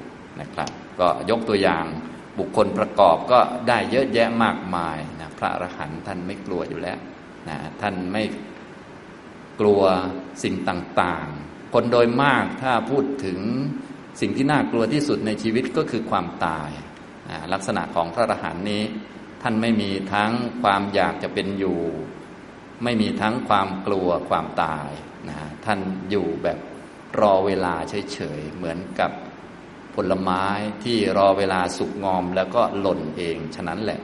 [0.41, 0.69] นะครับ
[1.01, 1.85] ก็ยกตัวอย่าง
[2.39, 6.99] บุคคลประกอบก็ได้เยอะแยะมากมายนะพระอรหันต์ท่านไม่กลัวอยู่แล้ว
[7.49, 8.23] นะท่านไม่
[9.61, 9.83] กลัว
[10.43, 13.41] สิ่งต่างๆ คนโดยมากถ้าพูดถึง
[14.21, 16.71] สิ่งที่น่ากลัวที่สุดในชีวิตก็คือความตาย
[17.31, 18.83] นะลักษณะของพระอรหันต์นี้
[19.43, 21.81] ท่านไม่มีทั้งความอยากจะเป็นอยู่
[22.85, 24.91] ไม่มีทั้งความกลัวความตาย
[25.29, 25.79] นะท่าน
[26.11, 26.59] อยู่แบบ
[27.21, 27.75] รอเวลา
[28.13, 29.11] เฉยๆเหมือนกับ
[29.95, 30.45] ผลไม้
[30.85, 34.01] ที่รอเวลาสุกงอมแล้วก็หล่นเอง ฉะนั้นแหละ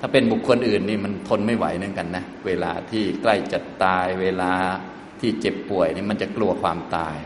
[0.00, 4.52] ถ้าเป็นบุคคลอื่นนี่มันทนไม่ไหวเหมือนกันนะ เวลาที่ใกล้จะตายเวลา
[5.20, 7.16] ที่เจ็บป่วยนี่มันจะกลัวความตาย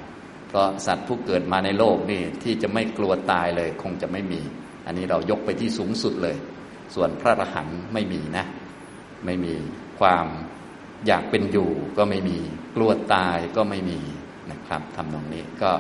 [0.49, 4.41] เพราะสัตว์ผู้เกิดมาในโลกนี่ที่จะไม่กลัวตายเลย คงจะไม่มี
[4.87, 6.37] อันนี้เรายกไปที่สูงสุดเลย
[6.95, 8.45] ส่วนพระอรหันต์ไม่มีนะ
[9.25, 9.55] ไม่มี
[10.01, 10.27] ความ
[11.07, 12.39] อยากเป็นอยู่ก็ไม่มี
[12.77, 14.01] กลัวตายก็ไม่มี
[14.51, 15.71] นะครับทำตรงนี้ก็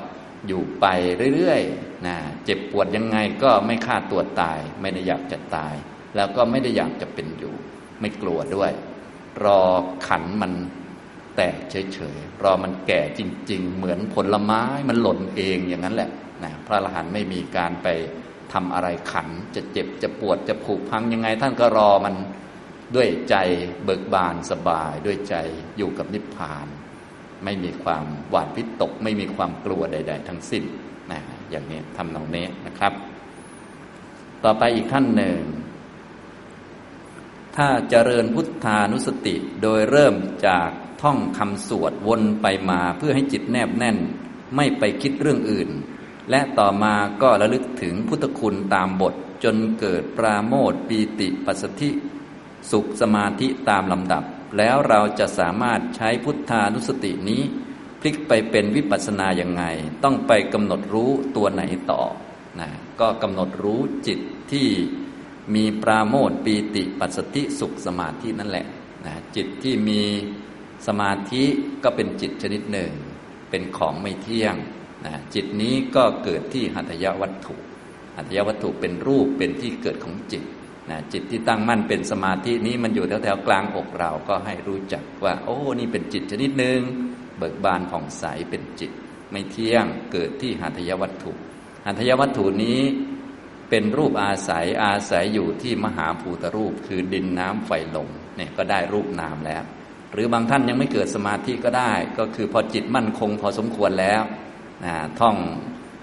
[0.47, 0.87] อยู่ไป
[1.35, 5.75] เรื่อยๆนะเจ็บปวดยังไงก็ไม่ฆ่าตัวตาย ไม่ได้อยากจะตาย
[6.17, 7.55] แล้วก็ไม่ได้อยากจะเป็นอยู่
[8.01, 8.73] ไม่กลัวด้วย
[9.45, 9.63] รอ
[10.07, 10.53] ขันมัน
[11.37, 13.21] แตกเฉยๆ รอมันแก่จ
[13.51, 16.11] ริง ๆ เหมือนผลไม้มันหล่นเองอย่างนั้นแหละ
[16.45, 17.89] นะพระอรหันต์ไม่มีการไป
[18.53, 22.15] ทำอะไรขัน จะเจ็บจะปวดจะผุพังยังไง ท่านก็รอมัน
[22.97, 23.37] ด้วยใจ
[23.85, 25.37] เบิกบานสบาย ด้วยใจ
[25.79, 26.67] อยู่กับนิพพาน
[27.45, 30.65] ไม่มีความหวาดพิตก ไม่มีความกลัวใด ๆ ทั้งสิ้น
[31.11, 31.21] นะ
[31.51, 32.93] อย่างนี้ทำนองนี้นะครับ
[34.45, 35.39] ต่อไปอีกขั้นหนึ่ง
[37.57, 40.15] ถ้าเจริญพุทธานุสติโดยเริ่ม
[40.47, 40.71] จาก
[41.03, 43.99] ท่องคำสวดวนไปมาเพื่อให้จิตแนบแน่น
[44.57, 45.69] ไม่ไปคิดเรื่องอื่น
[46.31, 51.91] และต่อมาก็ระลึกถึงพุทธคุณตามบทจนเกิดปราโมทปีติปัสสธิ
[52.71, 54.25] สุขสมาธิตามลำดับ
[54.57, 57.43] แล้วเราจะสามารถใช้พุทธานุสตินี้
[58.01, 59.63] พลิกไปเป็นวิปัสสนาอย่างไง
[60.05, 62.03] ต้องไปกำหนดรู้ตัวไหนต่อ
[62.61, 62.69] นะ
[63.01, 64.21] ก็กำหนดรู้จิต
[64.53, 64.69] ที่
[65.55, 68.67] มีปราโมทปีติปัสสติสุขสมาธินั่นแหละ
[69.07, 70.03] นะจิตที่มี
[70.87, 71.45] สมาธิ
[71.83, 72.93] ก็เป็นจิตชนิดหนึ่ง
[73.51, 74.55] เป็นของไม่เที่ยง
[75.07, 77.55] นะจิตนี้ก็เกิดที่หัตถยวัตถุ
[78.17, 80.43] หัตถยวัตถุเป็นรูปเป็นที่เกิดของจิต
[80.91, 86.81] นะจิตที่ตั้งมั่นเป็นสมาธินี้มันอยู่แถวแถวกลางอกเราก็ให้รู้จักว่า โอ้นี่เป็นจิตชนิดหนึ่ง
[87.39, 88.91] เบิกบานผ่องใสเป็นจิต
[89.31, 91.33] ไม่เที่ยงเกิดที่หัตถยวัตถุ
[91.87, 92.81] หัตถยวัตถุนี้
[93.71, 99.63] เป็นรูปอาศัยอาศัยอยู่ที่มหาภูตรูป คือดินน้ำไฟลมเนี่ยก็ได้รูปนามแล้ว
[100.13, 104.23] หรือบางท่านยังไม่เกิดสมาธิก็ได้ ก็คือพอจิตมั่นคงพอสมควรแล้ว
[104.85, 105.37] นะท่อง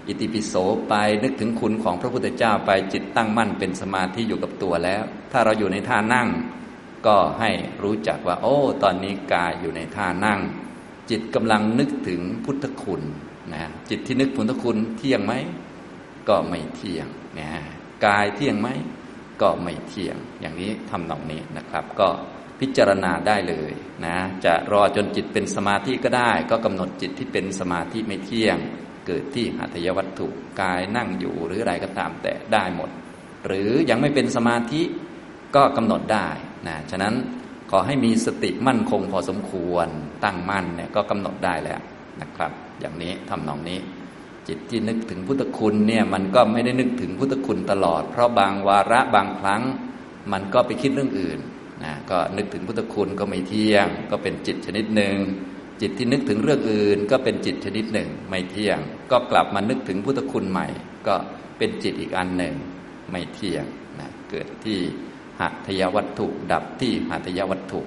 [0.06, 0.54] อิติปิโส
[0.88, 6.28] ไปนึกถึงคุณของพระพุทธเจ้าไปจิตตั้งมั่นเป็นสมาธิอยู่กับตัวแล้ว ถ้าเราอยู่ในท่านั่ง
[7.06, 7.50] ก็ให้
[7.82, 10.40] รู้จักว่า โอ้ ตอนนี้กายอยู่ในท่านั่ง
[11.10, 13.02] จิตกำลังนึกถึงพุทธคุณ
[13.54, 15.34] นะจิตที่นึกพุทธคุณเที่ยงไหม
[16.28, 17.06] ก็ไม่เที่ยง
[17.38, 17.50] นะ
[18.06, 18.68] กายเที่ยงไหม
[19.42, 22.08] ก็ไม่เที่ยง อย่างนี้ทำนองนี้นะครับ ก็
[22.60, 23.72] พิจารณาได้เลย
[24.04, 28.56] นะ จะรอจนจิตเป็นสมาธิก็ได้ ก็กำหนดจิตที่เป็นสมาธิไม่เที่ยง
[29.06, 30.26] เกิดที่หัตถยวัตถุ
[30.60, 32.90] กายนั่งอยู่หรืออะไรก็ตามแต่ได้หมด
[33.46, 34.82] หรือยังไม่เป็นสมาธิ
[35.56, 36.28] ก็กำหนดได้
[36.68, 37.14] นะฉะนั้น
[37.70, 39.88] ขอให้มีสติมั่นคงพอสมควร
[40.24, 41.80] ตั้งมั่นเนี่ยก็กำหนดได้แล้ว
[42.22, 43.78] นะครับ อย่างนี้ทำนองนี้
[44.48, 49.62] จิตที่นึกถึงพุทธคุณเนี่ยมันก็ไม่ได้นึกถึงพุทธคุณตลอด เพราะบางวาระบางครั้ง
[50.32, 51.38] มันก็ไปคิดเรื่องอื่น
[51.84, 55.16] นะก็นึกถึงพุทธคุณก็ไม่เที่ยง ก็เป็นจิตชนิดหนึ่ง
[55.80, 58.78] จิตที่นึกถึงเรื่องอื่น ก็เป็นจิตชนิดหนึ่ง ไม่เที่ยง
[59.10, 60.66] ก็กลับมานึกถึงพุทธคุณใหม่
[61.06, 61.14] ก็
[61.58, 62.54] เป็นจิตอีกอันหนึ่ง
[63.10, 63.64] ไม่เที่ยง
[64.00, 64.78] นะเกิดที่
[65.40, 67.80] หัตถยวัตถุ ดับที่หัตถยวัตถุ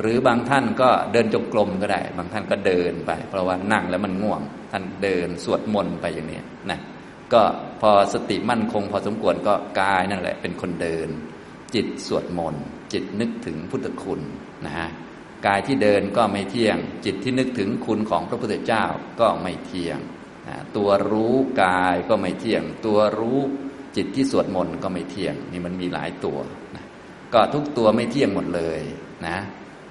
[0.00, 4.40] หรือบางท่านก็เดินจงกรมก็ได้ บางท่านก็เดินไป เพราะว่านั่งแล้วมันง่วง
[4.72, 6.80] ท่านเดินสวดมนต์ไปอย่างนี้นะ
[7.32, 7.42] ก็
[7.80, 11.08] พอสติมั่นคง พอสมควรก็กายนั่นแหละเป็นคนเดิน
[11.74, 14.20] จิตสวดมนต์จิตนึกถึงพุทธคุณ
[14.66, 14.88] นะฮะ
[15.46, 18.84] กายที่เดินก็ไม่เที่ยง จิตที่นึกถึงคุณของพระพุทธเจ้า
[19.20, 19.98] ก็ไม่เที่ยง
[20.76, 23.38] ตัวรู้กายก็ไม่เที่ยง ตัวรู้
[23.96, 26.38] จิตที่สวดมนต์ก็ไม่เที่ยง นี่มันมีหลายตัว
[26.76, 26.84] นะ
[27.34, 28.80] ก็ทุกตัวไม่เที่ยงหมดเลย
[29.26, 29.38] นะ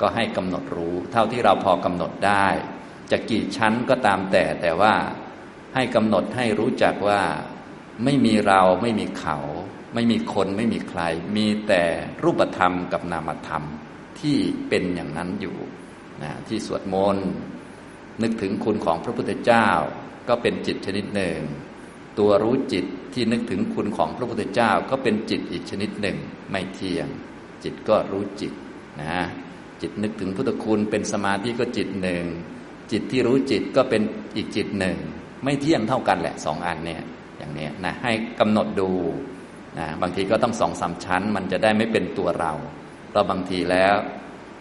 [0.01, 2.47] ก็ให้กำหนดรู้ เท่าที่เราพอกำหนดได้
[3.11, 4.93] จะกี่ชั้นก็ตามแต่แต่ว่า
[5.75, 7.21] ให้กำหนดให้รู้จักว่า
[8.03, 9.37] ไม่มีเราไม่มีเขา
[9.93, 11.01] ไม่มีคนไม่มีใคร
[11.35, 11.83] มีแต่
[12.23, 13.63] รูปธรรมกับนามธรรม
[14.21, 14.37] ที่
[14.69, 15.55] เป็นอย่างนั้นอยู่
[16.23, 17.27] นะที่สวดมนต์
[18.21, 19.67] นึกถึงคุณของพระพุทธเจ้า
[20.27, 21.39] ก็เป็นจิตชนิดหนึ่ง
[22.19, 26.17] ตัวรู้จิตที่นึกถึงคุณของพระพุทธเจ้า ก็เป็นจิตอีกชนิดหนึ่ง
[26.51, 27.07] ไม่เที่ยง
[27.63, 28.53] จิตก็รู้จิต
[29.01, 29.21] นะ
[29.81, 32.23] จิตนึกถึงพุทธคุณเป็นสมาธิก็จิตหนึ่ง
[32.91, 34.01] จิตที่รู้จิตก็เป็น
[34.35, 34.97] อีกจิตหนึ่ง
[35.43, 37.01] ไม่เที่ยงเท่ากันแหละสองอันเนี่ย
[37.37, 38.89] อย่างนี้นะให้กำหนดดู
[39.77, 42.53] นะบางทีก็ต้องสองสามชั้น มันจะได้ไม่เป็นตัวเรา
[43.09, 43.95] เพราะบางทีแล้ว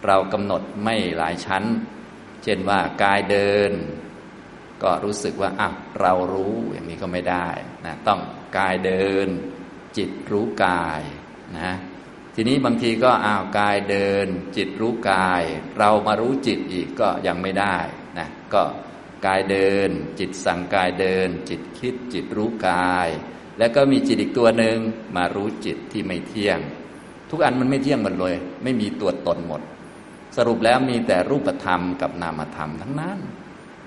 [0.05, 1.63] เรากำหนดไม่หลายชั้น
[2.43, 3.71] เช่นว่ากายเดิน
[4.83, 5.69] ก็รู้สึกว่าอะ
[6.01, 7.47] เรารู้อย่างนี้ก็ไม่ได้
[7.85, 8.21] นะต้อง
[8.57, 9.27] กายเดิน
[9.97, 11.01] จิตรู้กาย
[11.57, 11.73] นะ
[12.35, 15.43] ทีนี้บางทีก็อ้าวกายเดิน จิตรู้กาย
[15.77, 17.77] เรามารู้จิตอีกก็ยังไม่ได้
[18.17, 18.63] นะก็
[19.25, 23.07] กายเดิน จิตสั่งกายเดิน จิตคิดจิตรู้กาย
[23.57, 24.77] แล้วก็มีจิตอีกตัวหนึ่ง
[25.15, 26.59] มารู้จิตที่ไม่เที่ยง
[27.31, 29.61] ทุกอันมันไม่เที่ยงหมดเลย ไม่มีตัวตนหมด
[30.37, 33.19] สรุปแล้วมีแต่รูปธรรมกับนามธรรมทั้งนั้น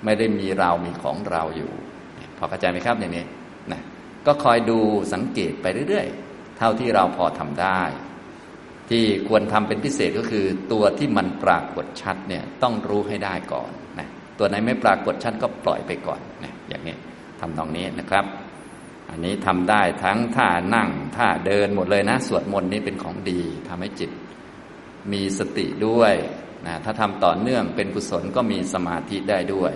[0.05, 1.71] ไม่ได้มีเรามีของเราอยู่
[2.39, 3.25] พอเข้าใจไหมครับอย่างนี้
[3.73, 3.81] นะ
[4.27, 4.79] ก็คอยดู
[5.13, 7.81] สังเกตไปเรื่อยๆ เท่าที่เราพอทำได้
[8.91, 16.95] ที่ควรทำเป็นพิเศษก็คือ ตัวที่มันปรากฏชัดเนี่ยต้องรู้ให้ได้ก่อนนะตัวไหนไม่ปรากฏชัดก็ปล่อยไปก่อนนะอย่างนี้
[17.41, 18.25] ทำตรงนี้นะครับ
[19.11, 24.11] อันนี้ทำได้ทั้งท่านั่งท่าเดินหมดเลยนะ สวดมนต์นี้เป็นของดีทำให้จิต
[25.13, 26.15] มีสติด้วย
[26.67, 29.73] นะถ้าทำต่อเนื่องเป็นกุศลก็มีสมาธิได้ด้วย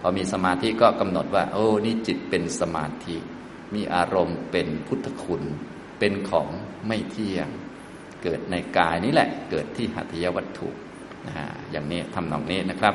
[0.00, 3.16] พอมีสมาธิก็กำหนดว่า โอ้นี่จิตเป็นสมาธิ
[3.74, 5.42] มีอารมณ์เป็นพุทธคุณ
[5.98, 6.48] เป็นของ
[6.86, 7.48] ไม่เที่ยง
[8.22, 10.68] เกิดในกายนี้แหละ เกิดที่หัตถยวัตถุ
[11.26, 11.34] นะ
[11.70, 12.94] อย่างนี้ทำตรงนี้นะครับ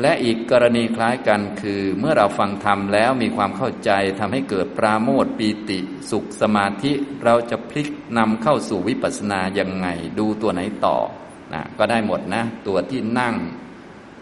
[0.00, 5.78] และอีกกรณีคล้ายกันคือเมื่อเราฟังธรรมแล้วมีความเข้าใจทำให้เกิดปราโมทปีติ
[6.10, 6.92] สุขสมาธิ
[7.24, 10.96] เราจะพลิกนำเข้าสู่วิปัสสนายังไง ดูตัวไหนต่อ
[11.54, 13.36] นะก็ได้หมดนะ ตัวที่นั่ง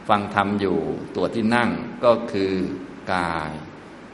[0.08, 0.78] ฟังธรรมอยู่
[1.16, 1.70] ตัวที่นั่ง
[2.04, 2.52] ก็คือ
[3.12, 3.52] กาย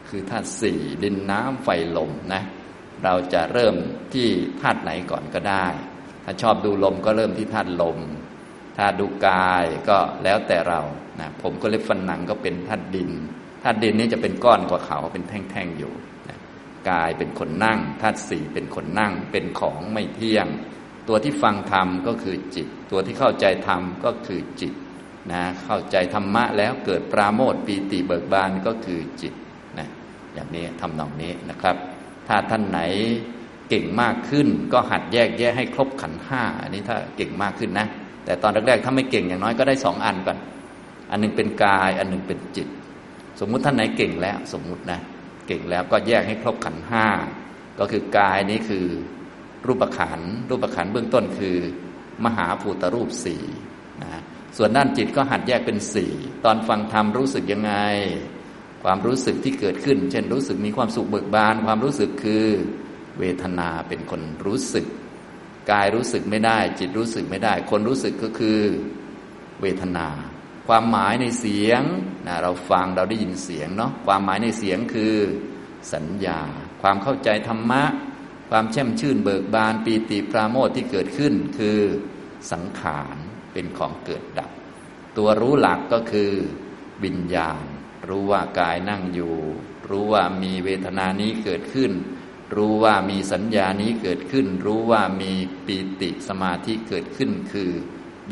[0.09, 2.43] คือธาตุสี่ดินน้ำไฟลมนะ
[3.05, 3.75] เราจะเริ่ม
[4.15, 4.29] ที่
[4.61, 5.67] ธาตุไหนก่อนก็ได้
[6.25, 7.99] ถ้าชอบดูลมก็เริ่มที่ธาตุลม
[8.77, 10.81] ถ้าดูกายก็แล้วแต่เรา
[11.21, 13.11] นะผมก็เล็บฟันหนังก็เป็นธาตุดิน
[13.63, 15.93] ธาตุดินนี้จะเป็นก้อนกว่าเขาเป็นแท่งๆอยู่
[16.29, 16.39] นะ
[16.91, 20.47] กายเป็นคนนั่งธาตุสี่เป็นคนนั่งเป็นของไม่เที่ยง
[21.09, 24.75] ตัวที่ฟังธรรมก็คือจิต ตัวที่เข้าใจธรรมก็คือจิต
[25.33, 29.35] นะเข้าใจธรรมะแล้วเกิดปราโมทปีติเบิกบานก็คือจิต
[29.79, 29.89] นะ
[30.35, 31.77] อย่างนี้ทำนองนี้นะครับ
[32.29, 32.81] ถ้าท่านไหน
[33.69, 37.87] เก่งมากขึ้นก็หัดแยกแยะให้ครบขันห้าอันนี้ถ้าเก่งมากขึ้นนะ
[38.25, 40.39] แต่ตอนแรกๆถ้าไม่เก่งอย่างน้อยก็ได้สองอันก่อน
[41.11, 42.69] อันนึงเป็นกาย อันนึงเป็นจิต
[43.41, 45.01] สมมุติท่านไหนเก่งแล้ว สมมุตินะ
[45.47, 47.07] เก่งแล้วก็แยกให้ครบขันห้า
[47.79, 48.87] ก็คือกายนี้คือ
[49.67, 51.57] รูปขันรูปขันเบื้องต้นคือ
[52.25, 53.43] มหาภูตรูปสี่
[54.03, 54.11] นะ
[54.57, 56.13] ส่วนด้านจิตก็หัดแยกเป็นสี่
[56.45, 57.73] ตอนฟังธรรมรู้สึกยังไง
[58.83, 62.45] ความรู้สึกที่เกิดขึ้น เช่นรู้สึกมีความสุขเบิกบาน ความรู้สึกคือ
[63.19, 64.87] เวทนาเป็นคนรู้สึก
[65.71, 68.61] กายรู้สึกไม่ได้ จิตรู้สึกไม่ได้ คนรู้สึกก็คือ
[69.61, 70.09] เวทนา
[70.69, 71.83] ความหมายในเสียง
[72.27, 75.15] นะเราฟังเราได้ยินเสียงเนาะความหมายในเสียงคือ
[75.95, 76.41] สัญญา
[76.83, 77.85] ความเข้าใจธรรมะ
[78.51, 81.79] ความแช่มชื่นเบิกบานปีติปราโมทที่เกิดขึ้น คือ
[82.53, 83.17] สังขาร
[83.53, 84.51] เป็นของเกิดดับ
[85.17, 86.33] ตัวรู้หลักก็คือ
[87.05, 87.65] วิญญาณ
[88.09, 89.37] รู้ว่ากายนั่งอยู่
[89.91, 91.93] รู้ว่ามีเวทนานี้เกิดขึ้น
[92.57, 95.33] รู้ว่ามีสัญญานี้เกิดขึ้น รู้ว่ามี
[95.67, 97.71] ปีติสมาธิเกิดขึ้นคือ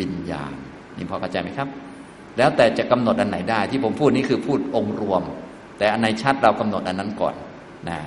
[0.00, 0.52] วิญญาณ
[0.96, 1.68] นี่พอเข้าใจไหมครับ
[2.38, 5.22] แล้วแต่จะกำหนดอันไหนได้ที่ผมพูดนี้คือพูดองค์รวม
[5.78, 7.34] แต่อันไหนชัดเรากำหนดอันนั้นก่อน
[7.88, 7.98] นะ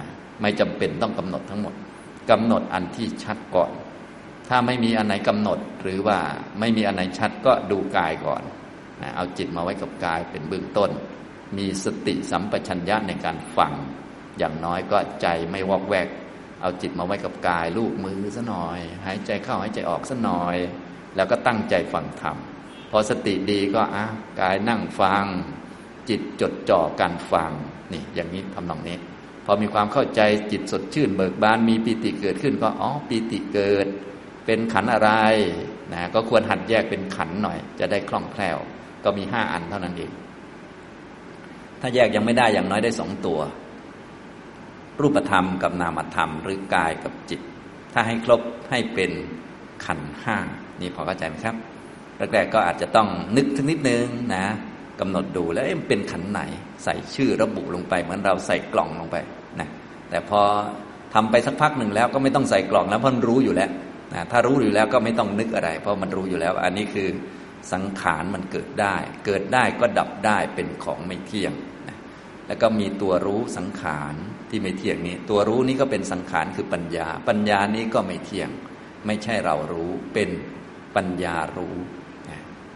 [0.42, 1.74] ไม่จำเป็นต้องกำหนดทั้งหมด
[2.32, 3.72] กำหนดอันที่ชัดก่อน
[4.48, 6.18] ถ้าไม่มีอันไหนกำหนดหรือว่า
[6.60, 8.44] ไม่มีอันไหนชัดก็ดูกายก่อน
[9.02, 10.90] นะเอาจิตมาไว้กับกายเป็นเบื้องต้น
[11.58, 13.74] มีสติสัมปชัญญะในการฟัง
[14.40, 16.08] อย่างน้อยก็ใจไม่วอกแวก
[16.62, 20.58] เอาจิตมาไว้กับกายลูกมือซะหน่อย หายใจเข้าหายใจออกซะหน่อย
[21.16, 22.38] แล้วก็ตั้งใจฟังธรรม
[22.92, 24.06] พอสติดีก็อะ
[24.42, 25.26] กายนั่งฟัง
[26.10, 27.52] จิตจดจ่อการฟัง
[27.94, 28.98] นี่อย่างนี้ทำนองนี้
[29.46, 33.88] พอมีความเข้าใจจิตสดชื่นเบิกบานมีปีติเกิดขึ้นก็อ๋อปีติเกิด
[34.46, 35.12] เป็นขันอะไร
[35.94, 38.58] นะก็ควรหัดแยกเป็นขันหน่อย จะได้คล่องแคล่ว
[39.04, 40.12] ก็มีห้าอันเท่านั้นเอง
[41.82, 43.40] ถ้าแยกยังไม่ได้อย่างน้อยได้สองตัว
[45.00, 47.42] รูปธรรมกับนามธรรม หรือกายกับจิต
[47.94, 49.12] ถ้าให้ครบให้เป็น
[49.86, 50.38] ขันห้า
[50.82, 51.56] นี่พอเข้าใจไหมครับ
[52.34, 54.46] แรกๆก็อาจจะต้องนึกถึงนิดนึงนะ
[55.00, 56.42] กำหนดดูแล้วมันเป็นขันไหน
[56.84, 59.18] ใส่ชื่อระบุลงไป เหมือนเราใส่กล่องลงไป
[59.60, 59.68] นะ
[60.10, 60.42] แต่พอ
[61.14, 63.70] ทำไปสักพักหนึ่งแล้วก็ไม่ต้องใส่กล่องแล้วเพราะมันรู้อยู่แล้ว
[64.14, 67.08] นะถ้ารู้อยู่แล้วก็ไม่ต้องนึกอะไร เพราะมันรู้อยู่แล้ว อันนี้คือ
[67.74, 71.54] สังขารมันเกิดได้ เกิดได้ก็ดับได้เป็นของไม่เที่ยง
[72.52, 74.16] แล้วก็มีตัวรู้สังขาร
[74.50, 78.50] ที่ไม่เที่ยงนี้ ตัวรู้นี้ก็เป็นสังขารคือปัญญา ปัญญานี้ก็ไม่เที่ยง
[79.06, 80.30] ไม่ใช่เรารู้เป็น
[80.96, 81.76] ปัญญารู้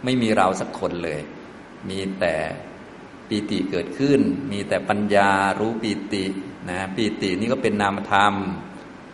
[0.03, 1.21] ไม่มีเราสักคนเลย
[1.89, 2.35] มีแต่
[3.27, 4.19] ปีติเกิดขึ้น
[4.51, 6.25] มีแต่ปัญญารู้ปีติ
[6.69, 8.33] นะปีตินี่ก็เป็นนามธรรม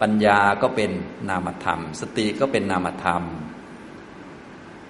[0.02, 0.92] ปัญญาก็เป็น
[1.30, 3.24] นามธรรม สติก็เป็นนามธรรม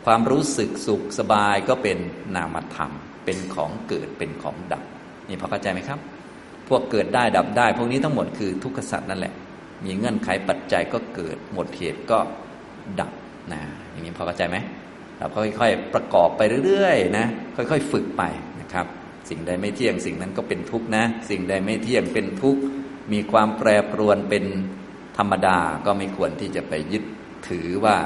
[0.06, 1.98] ความรู้สึกสุขสบายก็เป็น
[2.36, 2.92] นามธรรม
[3.26, 4.84] เป็นของเกิดเป็นของดับ
[5.32, 6.00] นี่พอเข้าใจไหมครับ
[6.68, 9.34] พวกเกิดได้ดับได้ พวกนี้ทั้งหมดคือทุกขสัตว์นั่นแหละ
[9.86, 12.20] มีเงื่อนไขปัจจัยก็เกิดหมดเหตุก็
[13.00, 13.12] ดับ
[13.54, 14.58] นะอย่างนี้พอเข้าใจไหม
[15.18, 18.24] เราก็ค่อยๆประกอบไปเรื่อยๆนะค่อยๆฝึกไป
[18.62, 18.86] นะครับ
[19.30, 22.62] สิ่งใดไม่เที่ยงสิ่งนั้นก็เป็นทุกข์นะ สิ่งใดไม่เที่ยงเป็นทุกข์
[23.14, 24.46] มีความแปรปรวนเป็น
[25.18, 27.04] ธรรมดาก็ไม่ควรที่จะไปยึด
[27.50, 27.98] ถือว่า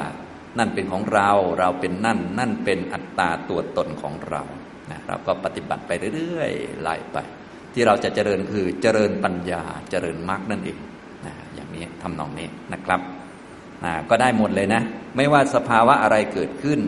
[0.57, 4.41] นั่นเป็นของเรา เราเป็นนั่น นั่นเป็นอัตตาตัวตนของเรา
[4.91, 7.17] นะเราก็ปฏิบัติไปเรื่อยๆไล่ไป
[7.73, 10.77] ที่เราจะเจริญคือเจริญปัญญาเจริญมรรคนั่นเอง
[11.25, 13.01] นะอย่างนี้ทำนองนี้นะครับ
[14.09, 14.81] ก็ได้หมดเลยนะ
[15.15, 16.79] ไม่ว่าสภาวะอะไรเกิดขึ้น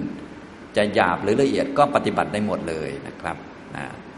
[0.78, 3.38] จะหยาบหรือละเอียดก็ปฏิบัติได้หมดเลยนะครับ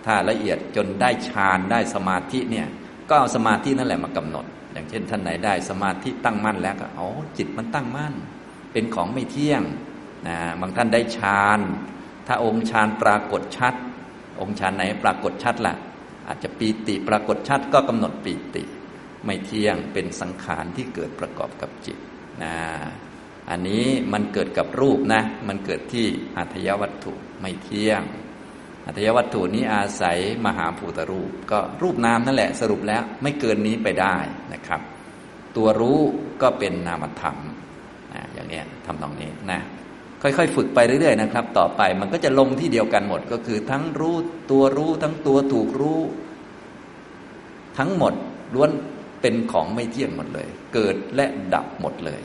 [0.06, 2.68] ถ้าละเอียดจนได้ฌานได้สมาธิเนี่ย
[3.10, 8.14] ก็เอาสมาธินั่นแหละมากำหนด อย่างเช่นท่านไหนได้สมาธิตั้งมั่นแล้วก็อ๋อจิตมันตั้งมั่น
[8.72, 9.64] เป็นของไม่เที่ยง
[10.28, 11.60] นะบางท่านได้ฌาน
[12.32, 13.74] ถ้าองค์ฌานปรากฏชัด
[14.42, 15.76] องค์ฌานไหนปรากฏชัดละ่ะ
[16.28, 18.64] อาจจะปีติปรากฏชัดก็กำหนดปีติ
[19.26, 21.98] ไม่เที่ยงเป็นสังขารที่เกิดประกอบกับจิต
[22.44, 22.56] นะ
[23.50, 26.06] อันนี้มันเกิดกับรูปนะ มันเกิดที่
[26.38, 28.02] อัตยวัตถุไม่เที่ยง
[28.86, 34.18] อัตยวัตถุนี้อาศัยมหาภูตรูป ก็รูปนามนั่นแหละสรุปแล้วไม่เกินนี้ไปได้
[34.54, 34.82] นะครับ
[35.56, 36.00] ตัวรู้
[36.42, 37.38] ก็เป็นนามธรรม
[38.14, 39.62] นะอย่างนี้ทำตรงนี้นะ
[40.22, 44.16] ค่อยๆ ฝึกไปเรื่อยๆนะครับ ต่อไปมันก็จะลงที่เดียวกันหมด ก็คือทั้งรู้
[44.52, 46.02] ตัวรู้ทั้งตัวถูกรู้
[47.78, 48.14] ทั้งหมด
[48.56, 48.70] ล้วน
[49.22, 52.22] เป็นของไม่เที่ยงหมดเลย เกิดและดับหมดเลย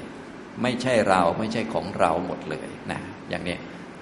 [0.63, 3.57] ไม่ใช่เราไม่ใช่ของเราหมดเลยนะอย่างนี้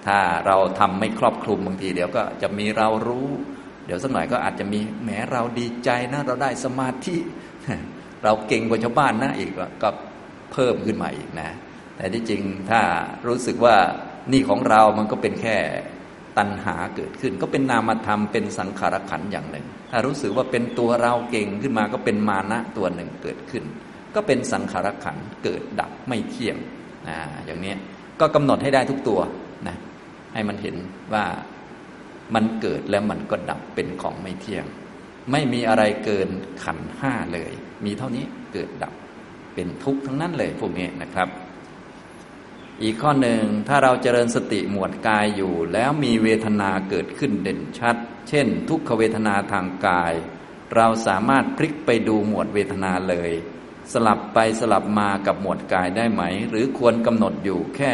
[0.05, 3.27] ถ้าเราทำไม่ครอบคลุมบางที เดี๋ยวก็จะมีเรารู้
[3.85, 7.17] เดี๋ยวสักหน่อยก็อาจจะมีแหมเราดีใจนะ เราได้สมาธิ
[8.23, 9.51] เราเก่งกว่าชาวบ้านนะอีก
[9.83, 9.89] ก็
[10.51, 11.49] เพิ่มขึ้นมาอีกนะ
[12.03, 12.81] แต่ที่จริงถ้า
[13.27, 13.75] รู้สึกว่า
[14.31, 15.57] นี่ของเรามันก็เป็นแค่
[16.37, 23.63] ตัณหาเกิดขึ้น ก็เป็นนามธรรมเป็นสังขารขันอย่างหนึ่ง ถ้ารู้สึกว่าเป็นตัวเราเก่งขึ้นมาก็เป็นมานะตัวหนึ่งเกิดขึ้น
[24.15, 26.57] ก็เป็นสังขารขันเกิดดับไม่เที่ยง
[27.07, 27.73] นะอย่างนี้
[28.19, 29.19] ก็กำหนดให้ได้ทุกตัว
[29.67, 29.75] นะ
[30.33, 30.75] ให้มันเห็น
[31.13, 31.25] ว่า
[32.35, 34.65] มันเกิดแล้วมันก็ดับเป็นของไม่เที่ยง
[35.31, 36.29] ไม่มีอะไรเกิน
[36.63, 37.51] ขันห้าเลย
[37.85, 38.93] มีเท่านี้เกิดดับ
[39.55, 41.29] เป็นทุกข์ทั้งนั้นเลยพวกนี้นะครับ
[42.81, 47.95] อีกข้อหนึ่งถ้าเราเจริญสติหมวดกายอยู่ แล้วมีเวทนาเกิดขึ้นเด่นชัด
[48.29, 50.13] เช่น ทุกขเวทนาทางกาย
[50.75, 53.31] เราสามารถพลิกไปดูหมวดเวทนาเลย
[53.93, 57.93] สลับไปสลับมากับหมวดกายได้ไหม หรือควรกำหนดอยู่แค่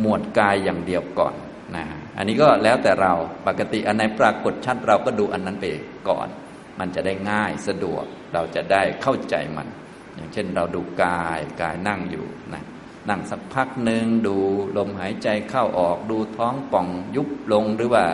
[0.00, 1.34] หมวดกายอย่างเดียวก่อน
[1.76, 1.84] นะ
[2.16, 3.12] อันนี้ก็แล้วแต่เรา
[3.46, 5.64] ปกติอันไหนปรากฏชัดเราก็ดูอันนั้นไป
[6.08, 6.28] ก่อน
[6.78, 9.68] มันจะได้ง่ายสะดวกเราจะได้เข้าใจมัน
[10.14, 12.64] อย่างเช่นเราดูกายกายนั่งอยู่นะ
[13.08, 14.36] นั่งสักพักหนึ่งดู
[14.76, 18.04] ลมหายใจเข้าออกดูท้องป่องยุบลงหรือว่า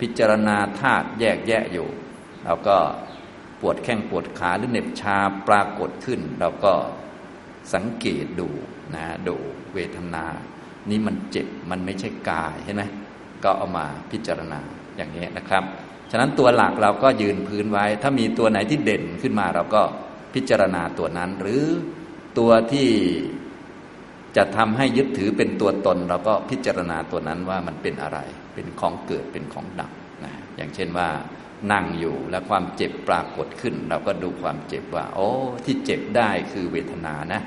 [0.00, 1.88] พิจารณาธาตุแยกแยะอยู่
[2.44, 2.76] เราก็
[3.60, 5.16] ปวดแข้งปวดขาหรือเหน็บชา
[5.48, 6.72] ปรากฏขึ้น เราก็
[7.74, 8.48] สังเกตดู
[8.94, 9.36] นะดู
[9.74, 10.24] เวทนา
[10.90, 12.82] นี่มันเจ็บมันไม่ใช่กายใช่ไหม
[13.44, 14.60] ก็เอามาพิจารณา
[14.96, 15.64] อย่างนี้นะครับ
[16.10, 19.82] ฉะนั้นตัวหลักเราก็ยืนพื้นไว้ ถ้ามีตัวไหนที่เด่นขึ้นมาเราก็
[20.34, 21.64] พิจารณาตัวนั้น หรือ
[22.38, 22.88] ตัวที่
[24.36, 28.18] จะทำให้ยึดถือเป็นตัวตน เราก็พิจารณาตัวนั้นว่ามันเป็นอะไร
[28.54, 29.90] เป็นของเกิดเป็นของดับ
[30.24, 31.08] นะอย่างเช่นว่า
[31.72, 35.28] นั่งอยู่แล้วความเจ็บปรากฏขึ้น เราก็ดูความเจ็บว่า โอ้
[35.64, 37.40] ที่เจ็บได้คือเวทนานะ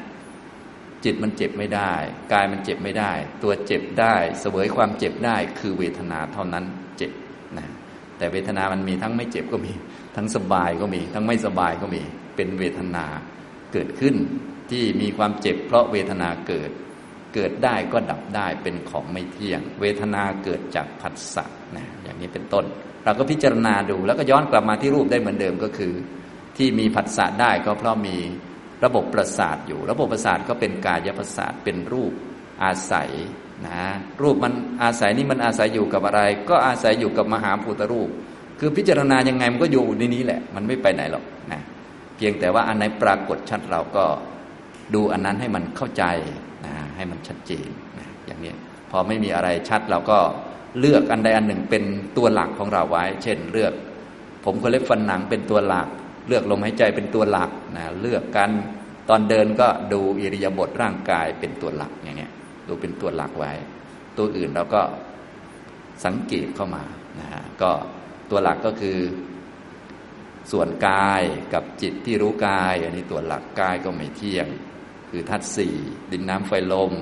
[1.03, 1.93] จิตมันเจ็บไม่ได้
[2.33, 3.11] กายมันเจ็บไม่ได้
[3.43, 6.65] ตัวเจ็บได้ เสวยความเจ็บได้คือเวทนาเท่านั้น
[6.97, 7.11] เจ็บ
[7.57, 7.67] นะ
[8.17, 9.73] แต่เวทนามันมีทั้งไม่เจ็บก็มี
[10.15, 12.01] ทั้งสบายก็มี ทั้งไม่สบายก็มี
[12.35, 13.05] เป็นเวทนา
[13.73, 14.15] เกิดขึ้น
[14.71, 16.71] ที่มีความเจ็บเพราะเวทนาเกิด
[17.33, 21.45] เกิดได้ก็ดับได้เป็นของไม่เที่ยง เวทนาเกิดจากผัสสะ
[21.75, 22.65] นะอย่างนี้เป็นต้น
[23.05, 25.93] เราก็พิจารณาดูแล้วก็ย้อนกลับมาที่รูปได้เหมือนเดิมก็คือ
[26.57, 28.17] ที่มีผัสสะได้ก็เพราะมี
[28.85, 32.11] ระบบประสาทอยู่ ระบบประสาทก็เป็นกายประสาทเป็นรูป
[32.63, 33.11] อาศัย
[33.67, 33.83] นะ
[34.21, 34.53] รูปมัน
[34.83, 38.09] อาศัยนี่มันอาศัยอยู่กับอะไร ก็อาศัยอยู่กับมหาภูตรูป
[38.59, 41.61] คือพิจารณายังไงมันก็อยู่ในนี้แหละ มันไม่ไปไหนหรอกนะ
[42.15, 44.05] เพียงแต่ว่าอันไหนปรากฏชัดเราก็
[44.93, 46.03] ดูอันนั้นให้มันเข้าใจ
[46.65, 47.69] นะให้มันชัดเจน
[47.99, 48.53] นะอย่างนี้
[48.91, 50.19] พอไม่มีอะไรชัดเราก็
[50.79, 51.83] เลือกอันใดอันหนึ่งเป็น
[52.17, 53.73] ตัวหลักของเราไว้ เช่น เลือก
[54.45, 55.87] ผมก็เล็บฟันหนังเป็นตัวหลัก
[56.27, 58.51] เลือกลมหายใจเป็นตัวหลักนะเลือกการ
[59.09, 62.31] ตอนเดินก็ดูอิริยาบถร่างกายเป็นตัวหลักอย่างเงี้ย
[62.67, 63.51] ดูเป็นตัวหลักไว้
[64.17, 64.81] ตัวอื่นเราก็
[66.05, 66.83] สังเกตเข้ามา
[67.19, 67.71] นะฮะก็
[68.29, 68.99] ตัวหลักก็คือ
[70.51, 71.21] ส่วนกาย
[71.53, 74.47] กับจิตที่รู้กาย อันนี้ตัวหลักกายก็ไม่เที่ยง
[75.09, 75.73] คือธาตุสี่
[76.11, 76.93] ดินน้ำไฟลม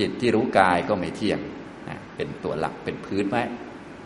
[0.00, 1.38] จิตที่รู้กายก็ไม่เที่ยง
[1.88, 3.42] นะเป็นตัวหลักเป็นพื้นไว้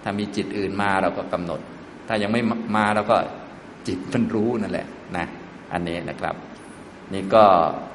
[0.03, 1.61] ถ้ามีจิตอื่นมาเราก็กำหนด
[2.09, 2.43] ถ้ายังไม่
[2.76, 3.16] มาเราก็
[3.89, 5.26] จิตมันรู้นั่นแหละนะ
[5.72, 6.34] อันนี้นะครับ
[7.14, 7.45] นี่ก็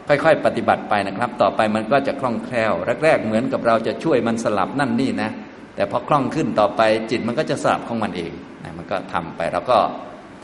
[0.07, 2.73] ค่อยๆ ปฏิบัติไปนะครับ ต่อไปมันก็จะคล่องแคล่ว
[3.03, 5.29] แรกๆเหมือนกับเราจะช่วยมันสลับนั่นนี่นะ
[5.75, 6.81] แต่พอคล่องขึ้นต่อไป
[7.11, 8.31] จิตมันก็จะสลับของมันเอง
[8.63, 9.77] นะมันก็ทำไปแล้วก็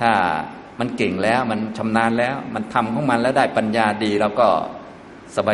[0.01, 0.11] ถ้า
[0.79, 4.47] มันเก่งแล้วมันชำนาญแล้ว มันทำของมันแล้วได้ปัญญาดีเราก็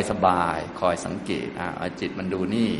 [0.09, 2.71] สบายๆคอยสังเกตอ่าจิตมันดูนี่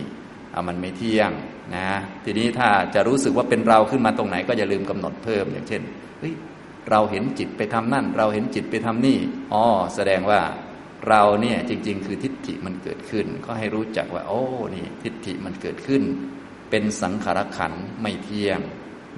[0.52, 1.32] เอามันไม่เที่ยง
[1.76, 1.88] นะ
[2.24, 5.82] ทีนี้ถ้าจะรู้สึกว่าเป็นเราขึ้นมาตรงไหน ก็อย่าลืมกำหนดเพิ่มอย่างเช่น
[6.20, 6.34] เฮ้ย
[6.89, 9.18] เราเห็นจิตไปทำนั่น เราเห็นจิตไปทำนี่
[9.54, 9.66] อ๋อ
[9.96, 10.41] แสดงว่า
[11.10, 14.44] เราเนี่ยจริง ๆ คือทิฏฐิมันเกิดขึ้น ก็ให้รู้จักว่า โอ้
[14.76, 16.04] นี่ทิฏฐิมันเกิดขึ้น
[16.70, 18.60] เป็นสังขารขันไม่เที่ยง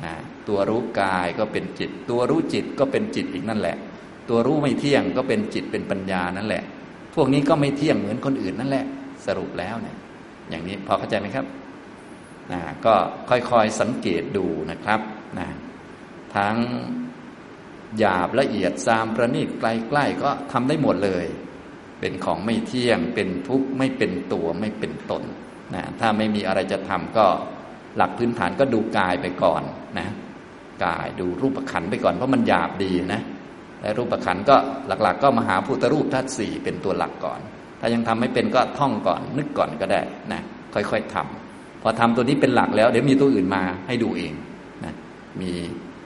[0.04, 0.14] นะ
[0.48, 3.78] ตัวรู้กายก็เป็นจิต ตัวรู้จิตก็เป็นจิตอีกนั่นแหละ
[4.30, 6.64] ตัวรู้ไม่เที่ยงก็เป็นจิตเป็นปัญญานั่นแหละ
[7.16, 8.86] พวกนี้ก็ไม่เที่ยงเหมือนคนอื่นนั่นแหละ
[9.26, 9.98] สรุปแล้วเนี่ย
[10.50, 11.46] อย่างนี้พอเข้าใจไหมครับ
[12.52, 12.94] นะก็
[13.30, 15.00] ค่อยๆสังเกตดูนะครับ
[15.40, 15.48] นะ
[16.36, 16.56] ทั้ง
[18.00, 21.26] หยาบละเอียดซามประณีตใกล้ๆก็ทำได้หมดเลย
[22.00, 25.24] เป็นของไม่เที่ยง เป็นทุกข์ไม่เป็นตัวไม่เป็นตน
[25.76, 27.26] นะถ้าไม่มีอะไรจะทำก็
[27.98, 29.64] หลักพื้นฐานก็ดูกายไปก่อน
[30.00, 30.08] นะ
[30.86, 33.22] กายดูรูปขันไปก่อนเพราะมันหยาบดีนะ
[33.82, 34.56] และรูปขันก็
[34.88, 37.40] หลัก ๆ ก็มหาพุทธรูปธาตุสี่เป็นตัวหลักก่อน
[37.80, 40.02] ถ้ายังทำไม่เป็นก็ท่องก่อนนึกก่อนก็ได้
[40.32, 40.42] นะ
[40.74, 44.34] ค่อยๆทำพอทำตัวนี้เป็นหลักแล้วเดี๋ยวมีตัวอื่นมาให้ดูเอง
[44.84, 44.94] นะ
[45.42, 45.52] มี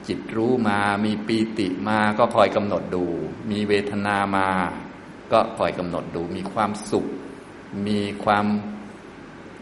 [0.08, 3.04] จิตรู้มา มีปีติมาก็คอยกำหนดดู
[3.50, 4.48] มีเวทนามา
[5.32, 7.06] ก็คอยกำหนดดู มีความสุข
[7.86, 8.46] มีความ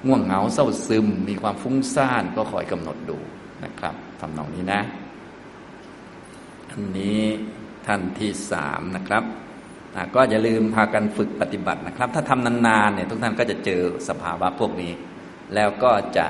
[0.07, 3.19] ง่วงเหงาเศร้าซึม มีความฟุ้งซ่านก็คอยกำหนดดู
[3.65, 4.81] นะครับทำนองนี้นะ
[6.71, 7.23] อันนี้
[7.89, 9.25] ท่านที่สามนะครับ
[10.15, 14.93] ก็อย่าลืมพากันฝึกปฏิบัตินะครับ ถ้าทำนานๆเนี่ยทุกท่านก็จะเจอสภาวะพวกนี้
[15.55, 16.27] แล้วก็จะ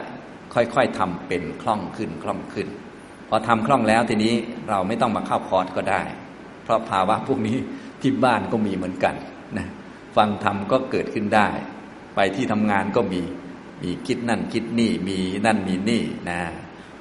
[0.54, 2.68] ค่อยๆทำเป็นคล่องขึ้นคล่องขึ้น
[3.28, 4.34] พอทำคล่องแล้วทีนี้
[4.68, 6.02] เราไม่ต้องมาเข้าคอร์สก็ได้
[6.64, 7.56] เพราะภาวะพวกนี้
[8.02, 9.14] ที่บ้านก็มีเหมือนกัน
[9.59, 9.66] นะ
[10.16, 11.48] ฟังธรรมก็เกิดขึ้นได้
[12.14, 13.22] ไปที่ทำงานก็มี
[13.82, 16.40] มีคิดนั่นคิดนี่มีนั่นมีนี่นะ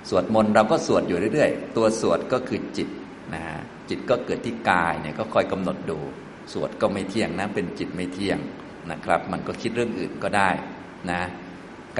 [0.09, 2.87] สวดมนต์เราก็สวดอยู่เรื่อย ๆ ตัวสวดก็คือจิต
[3.33, 3.59] นะฮะ
[3.89, 5.99] จิตก็เกิดที่กายเนี่ยก็คอยกำหนดดู
[6.53, 8.39] สวดก็ไม่เที่ยงนะเป็นจิตไม่เที่ยง
[8.91, 10.49] นะครับ มันก็คิดเรื่องอื่นก็ได้
[11.11, 11.21] นะ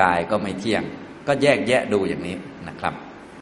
[0.02, 0.84] กายก็ไม่เที่ยง
[1.28, 2.36] ก็แยกแยะดูอย่างนี้
[2.68, 2.94] นะครับ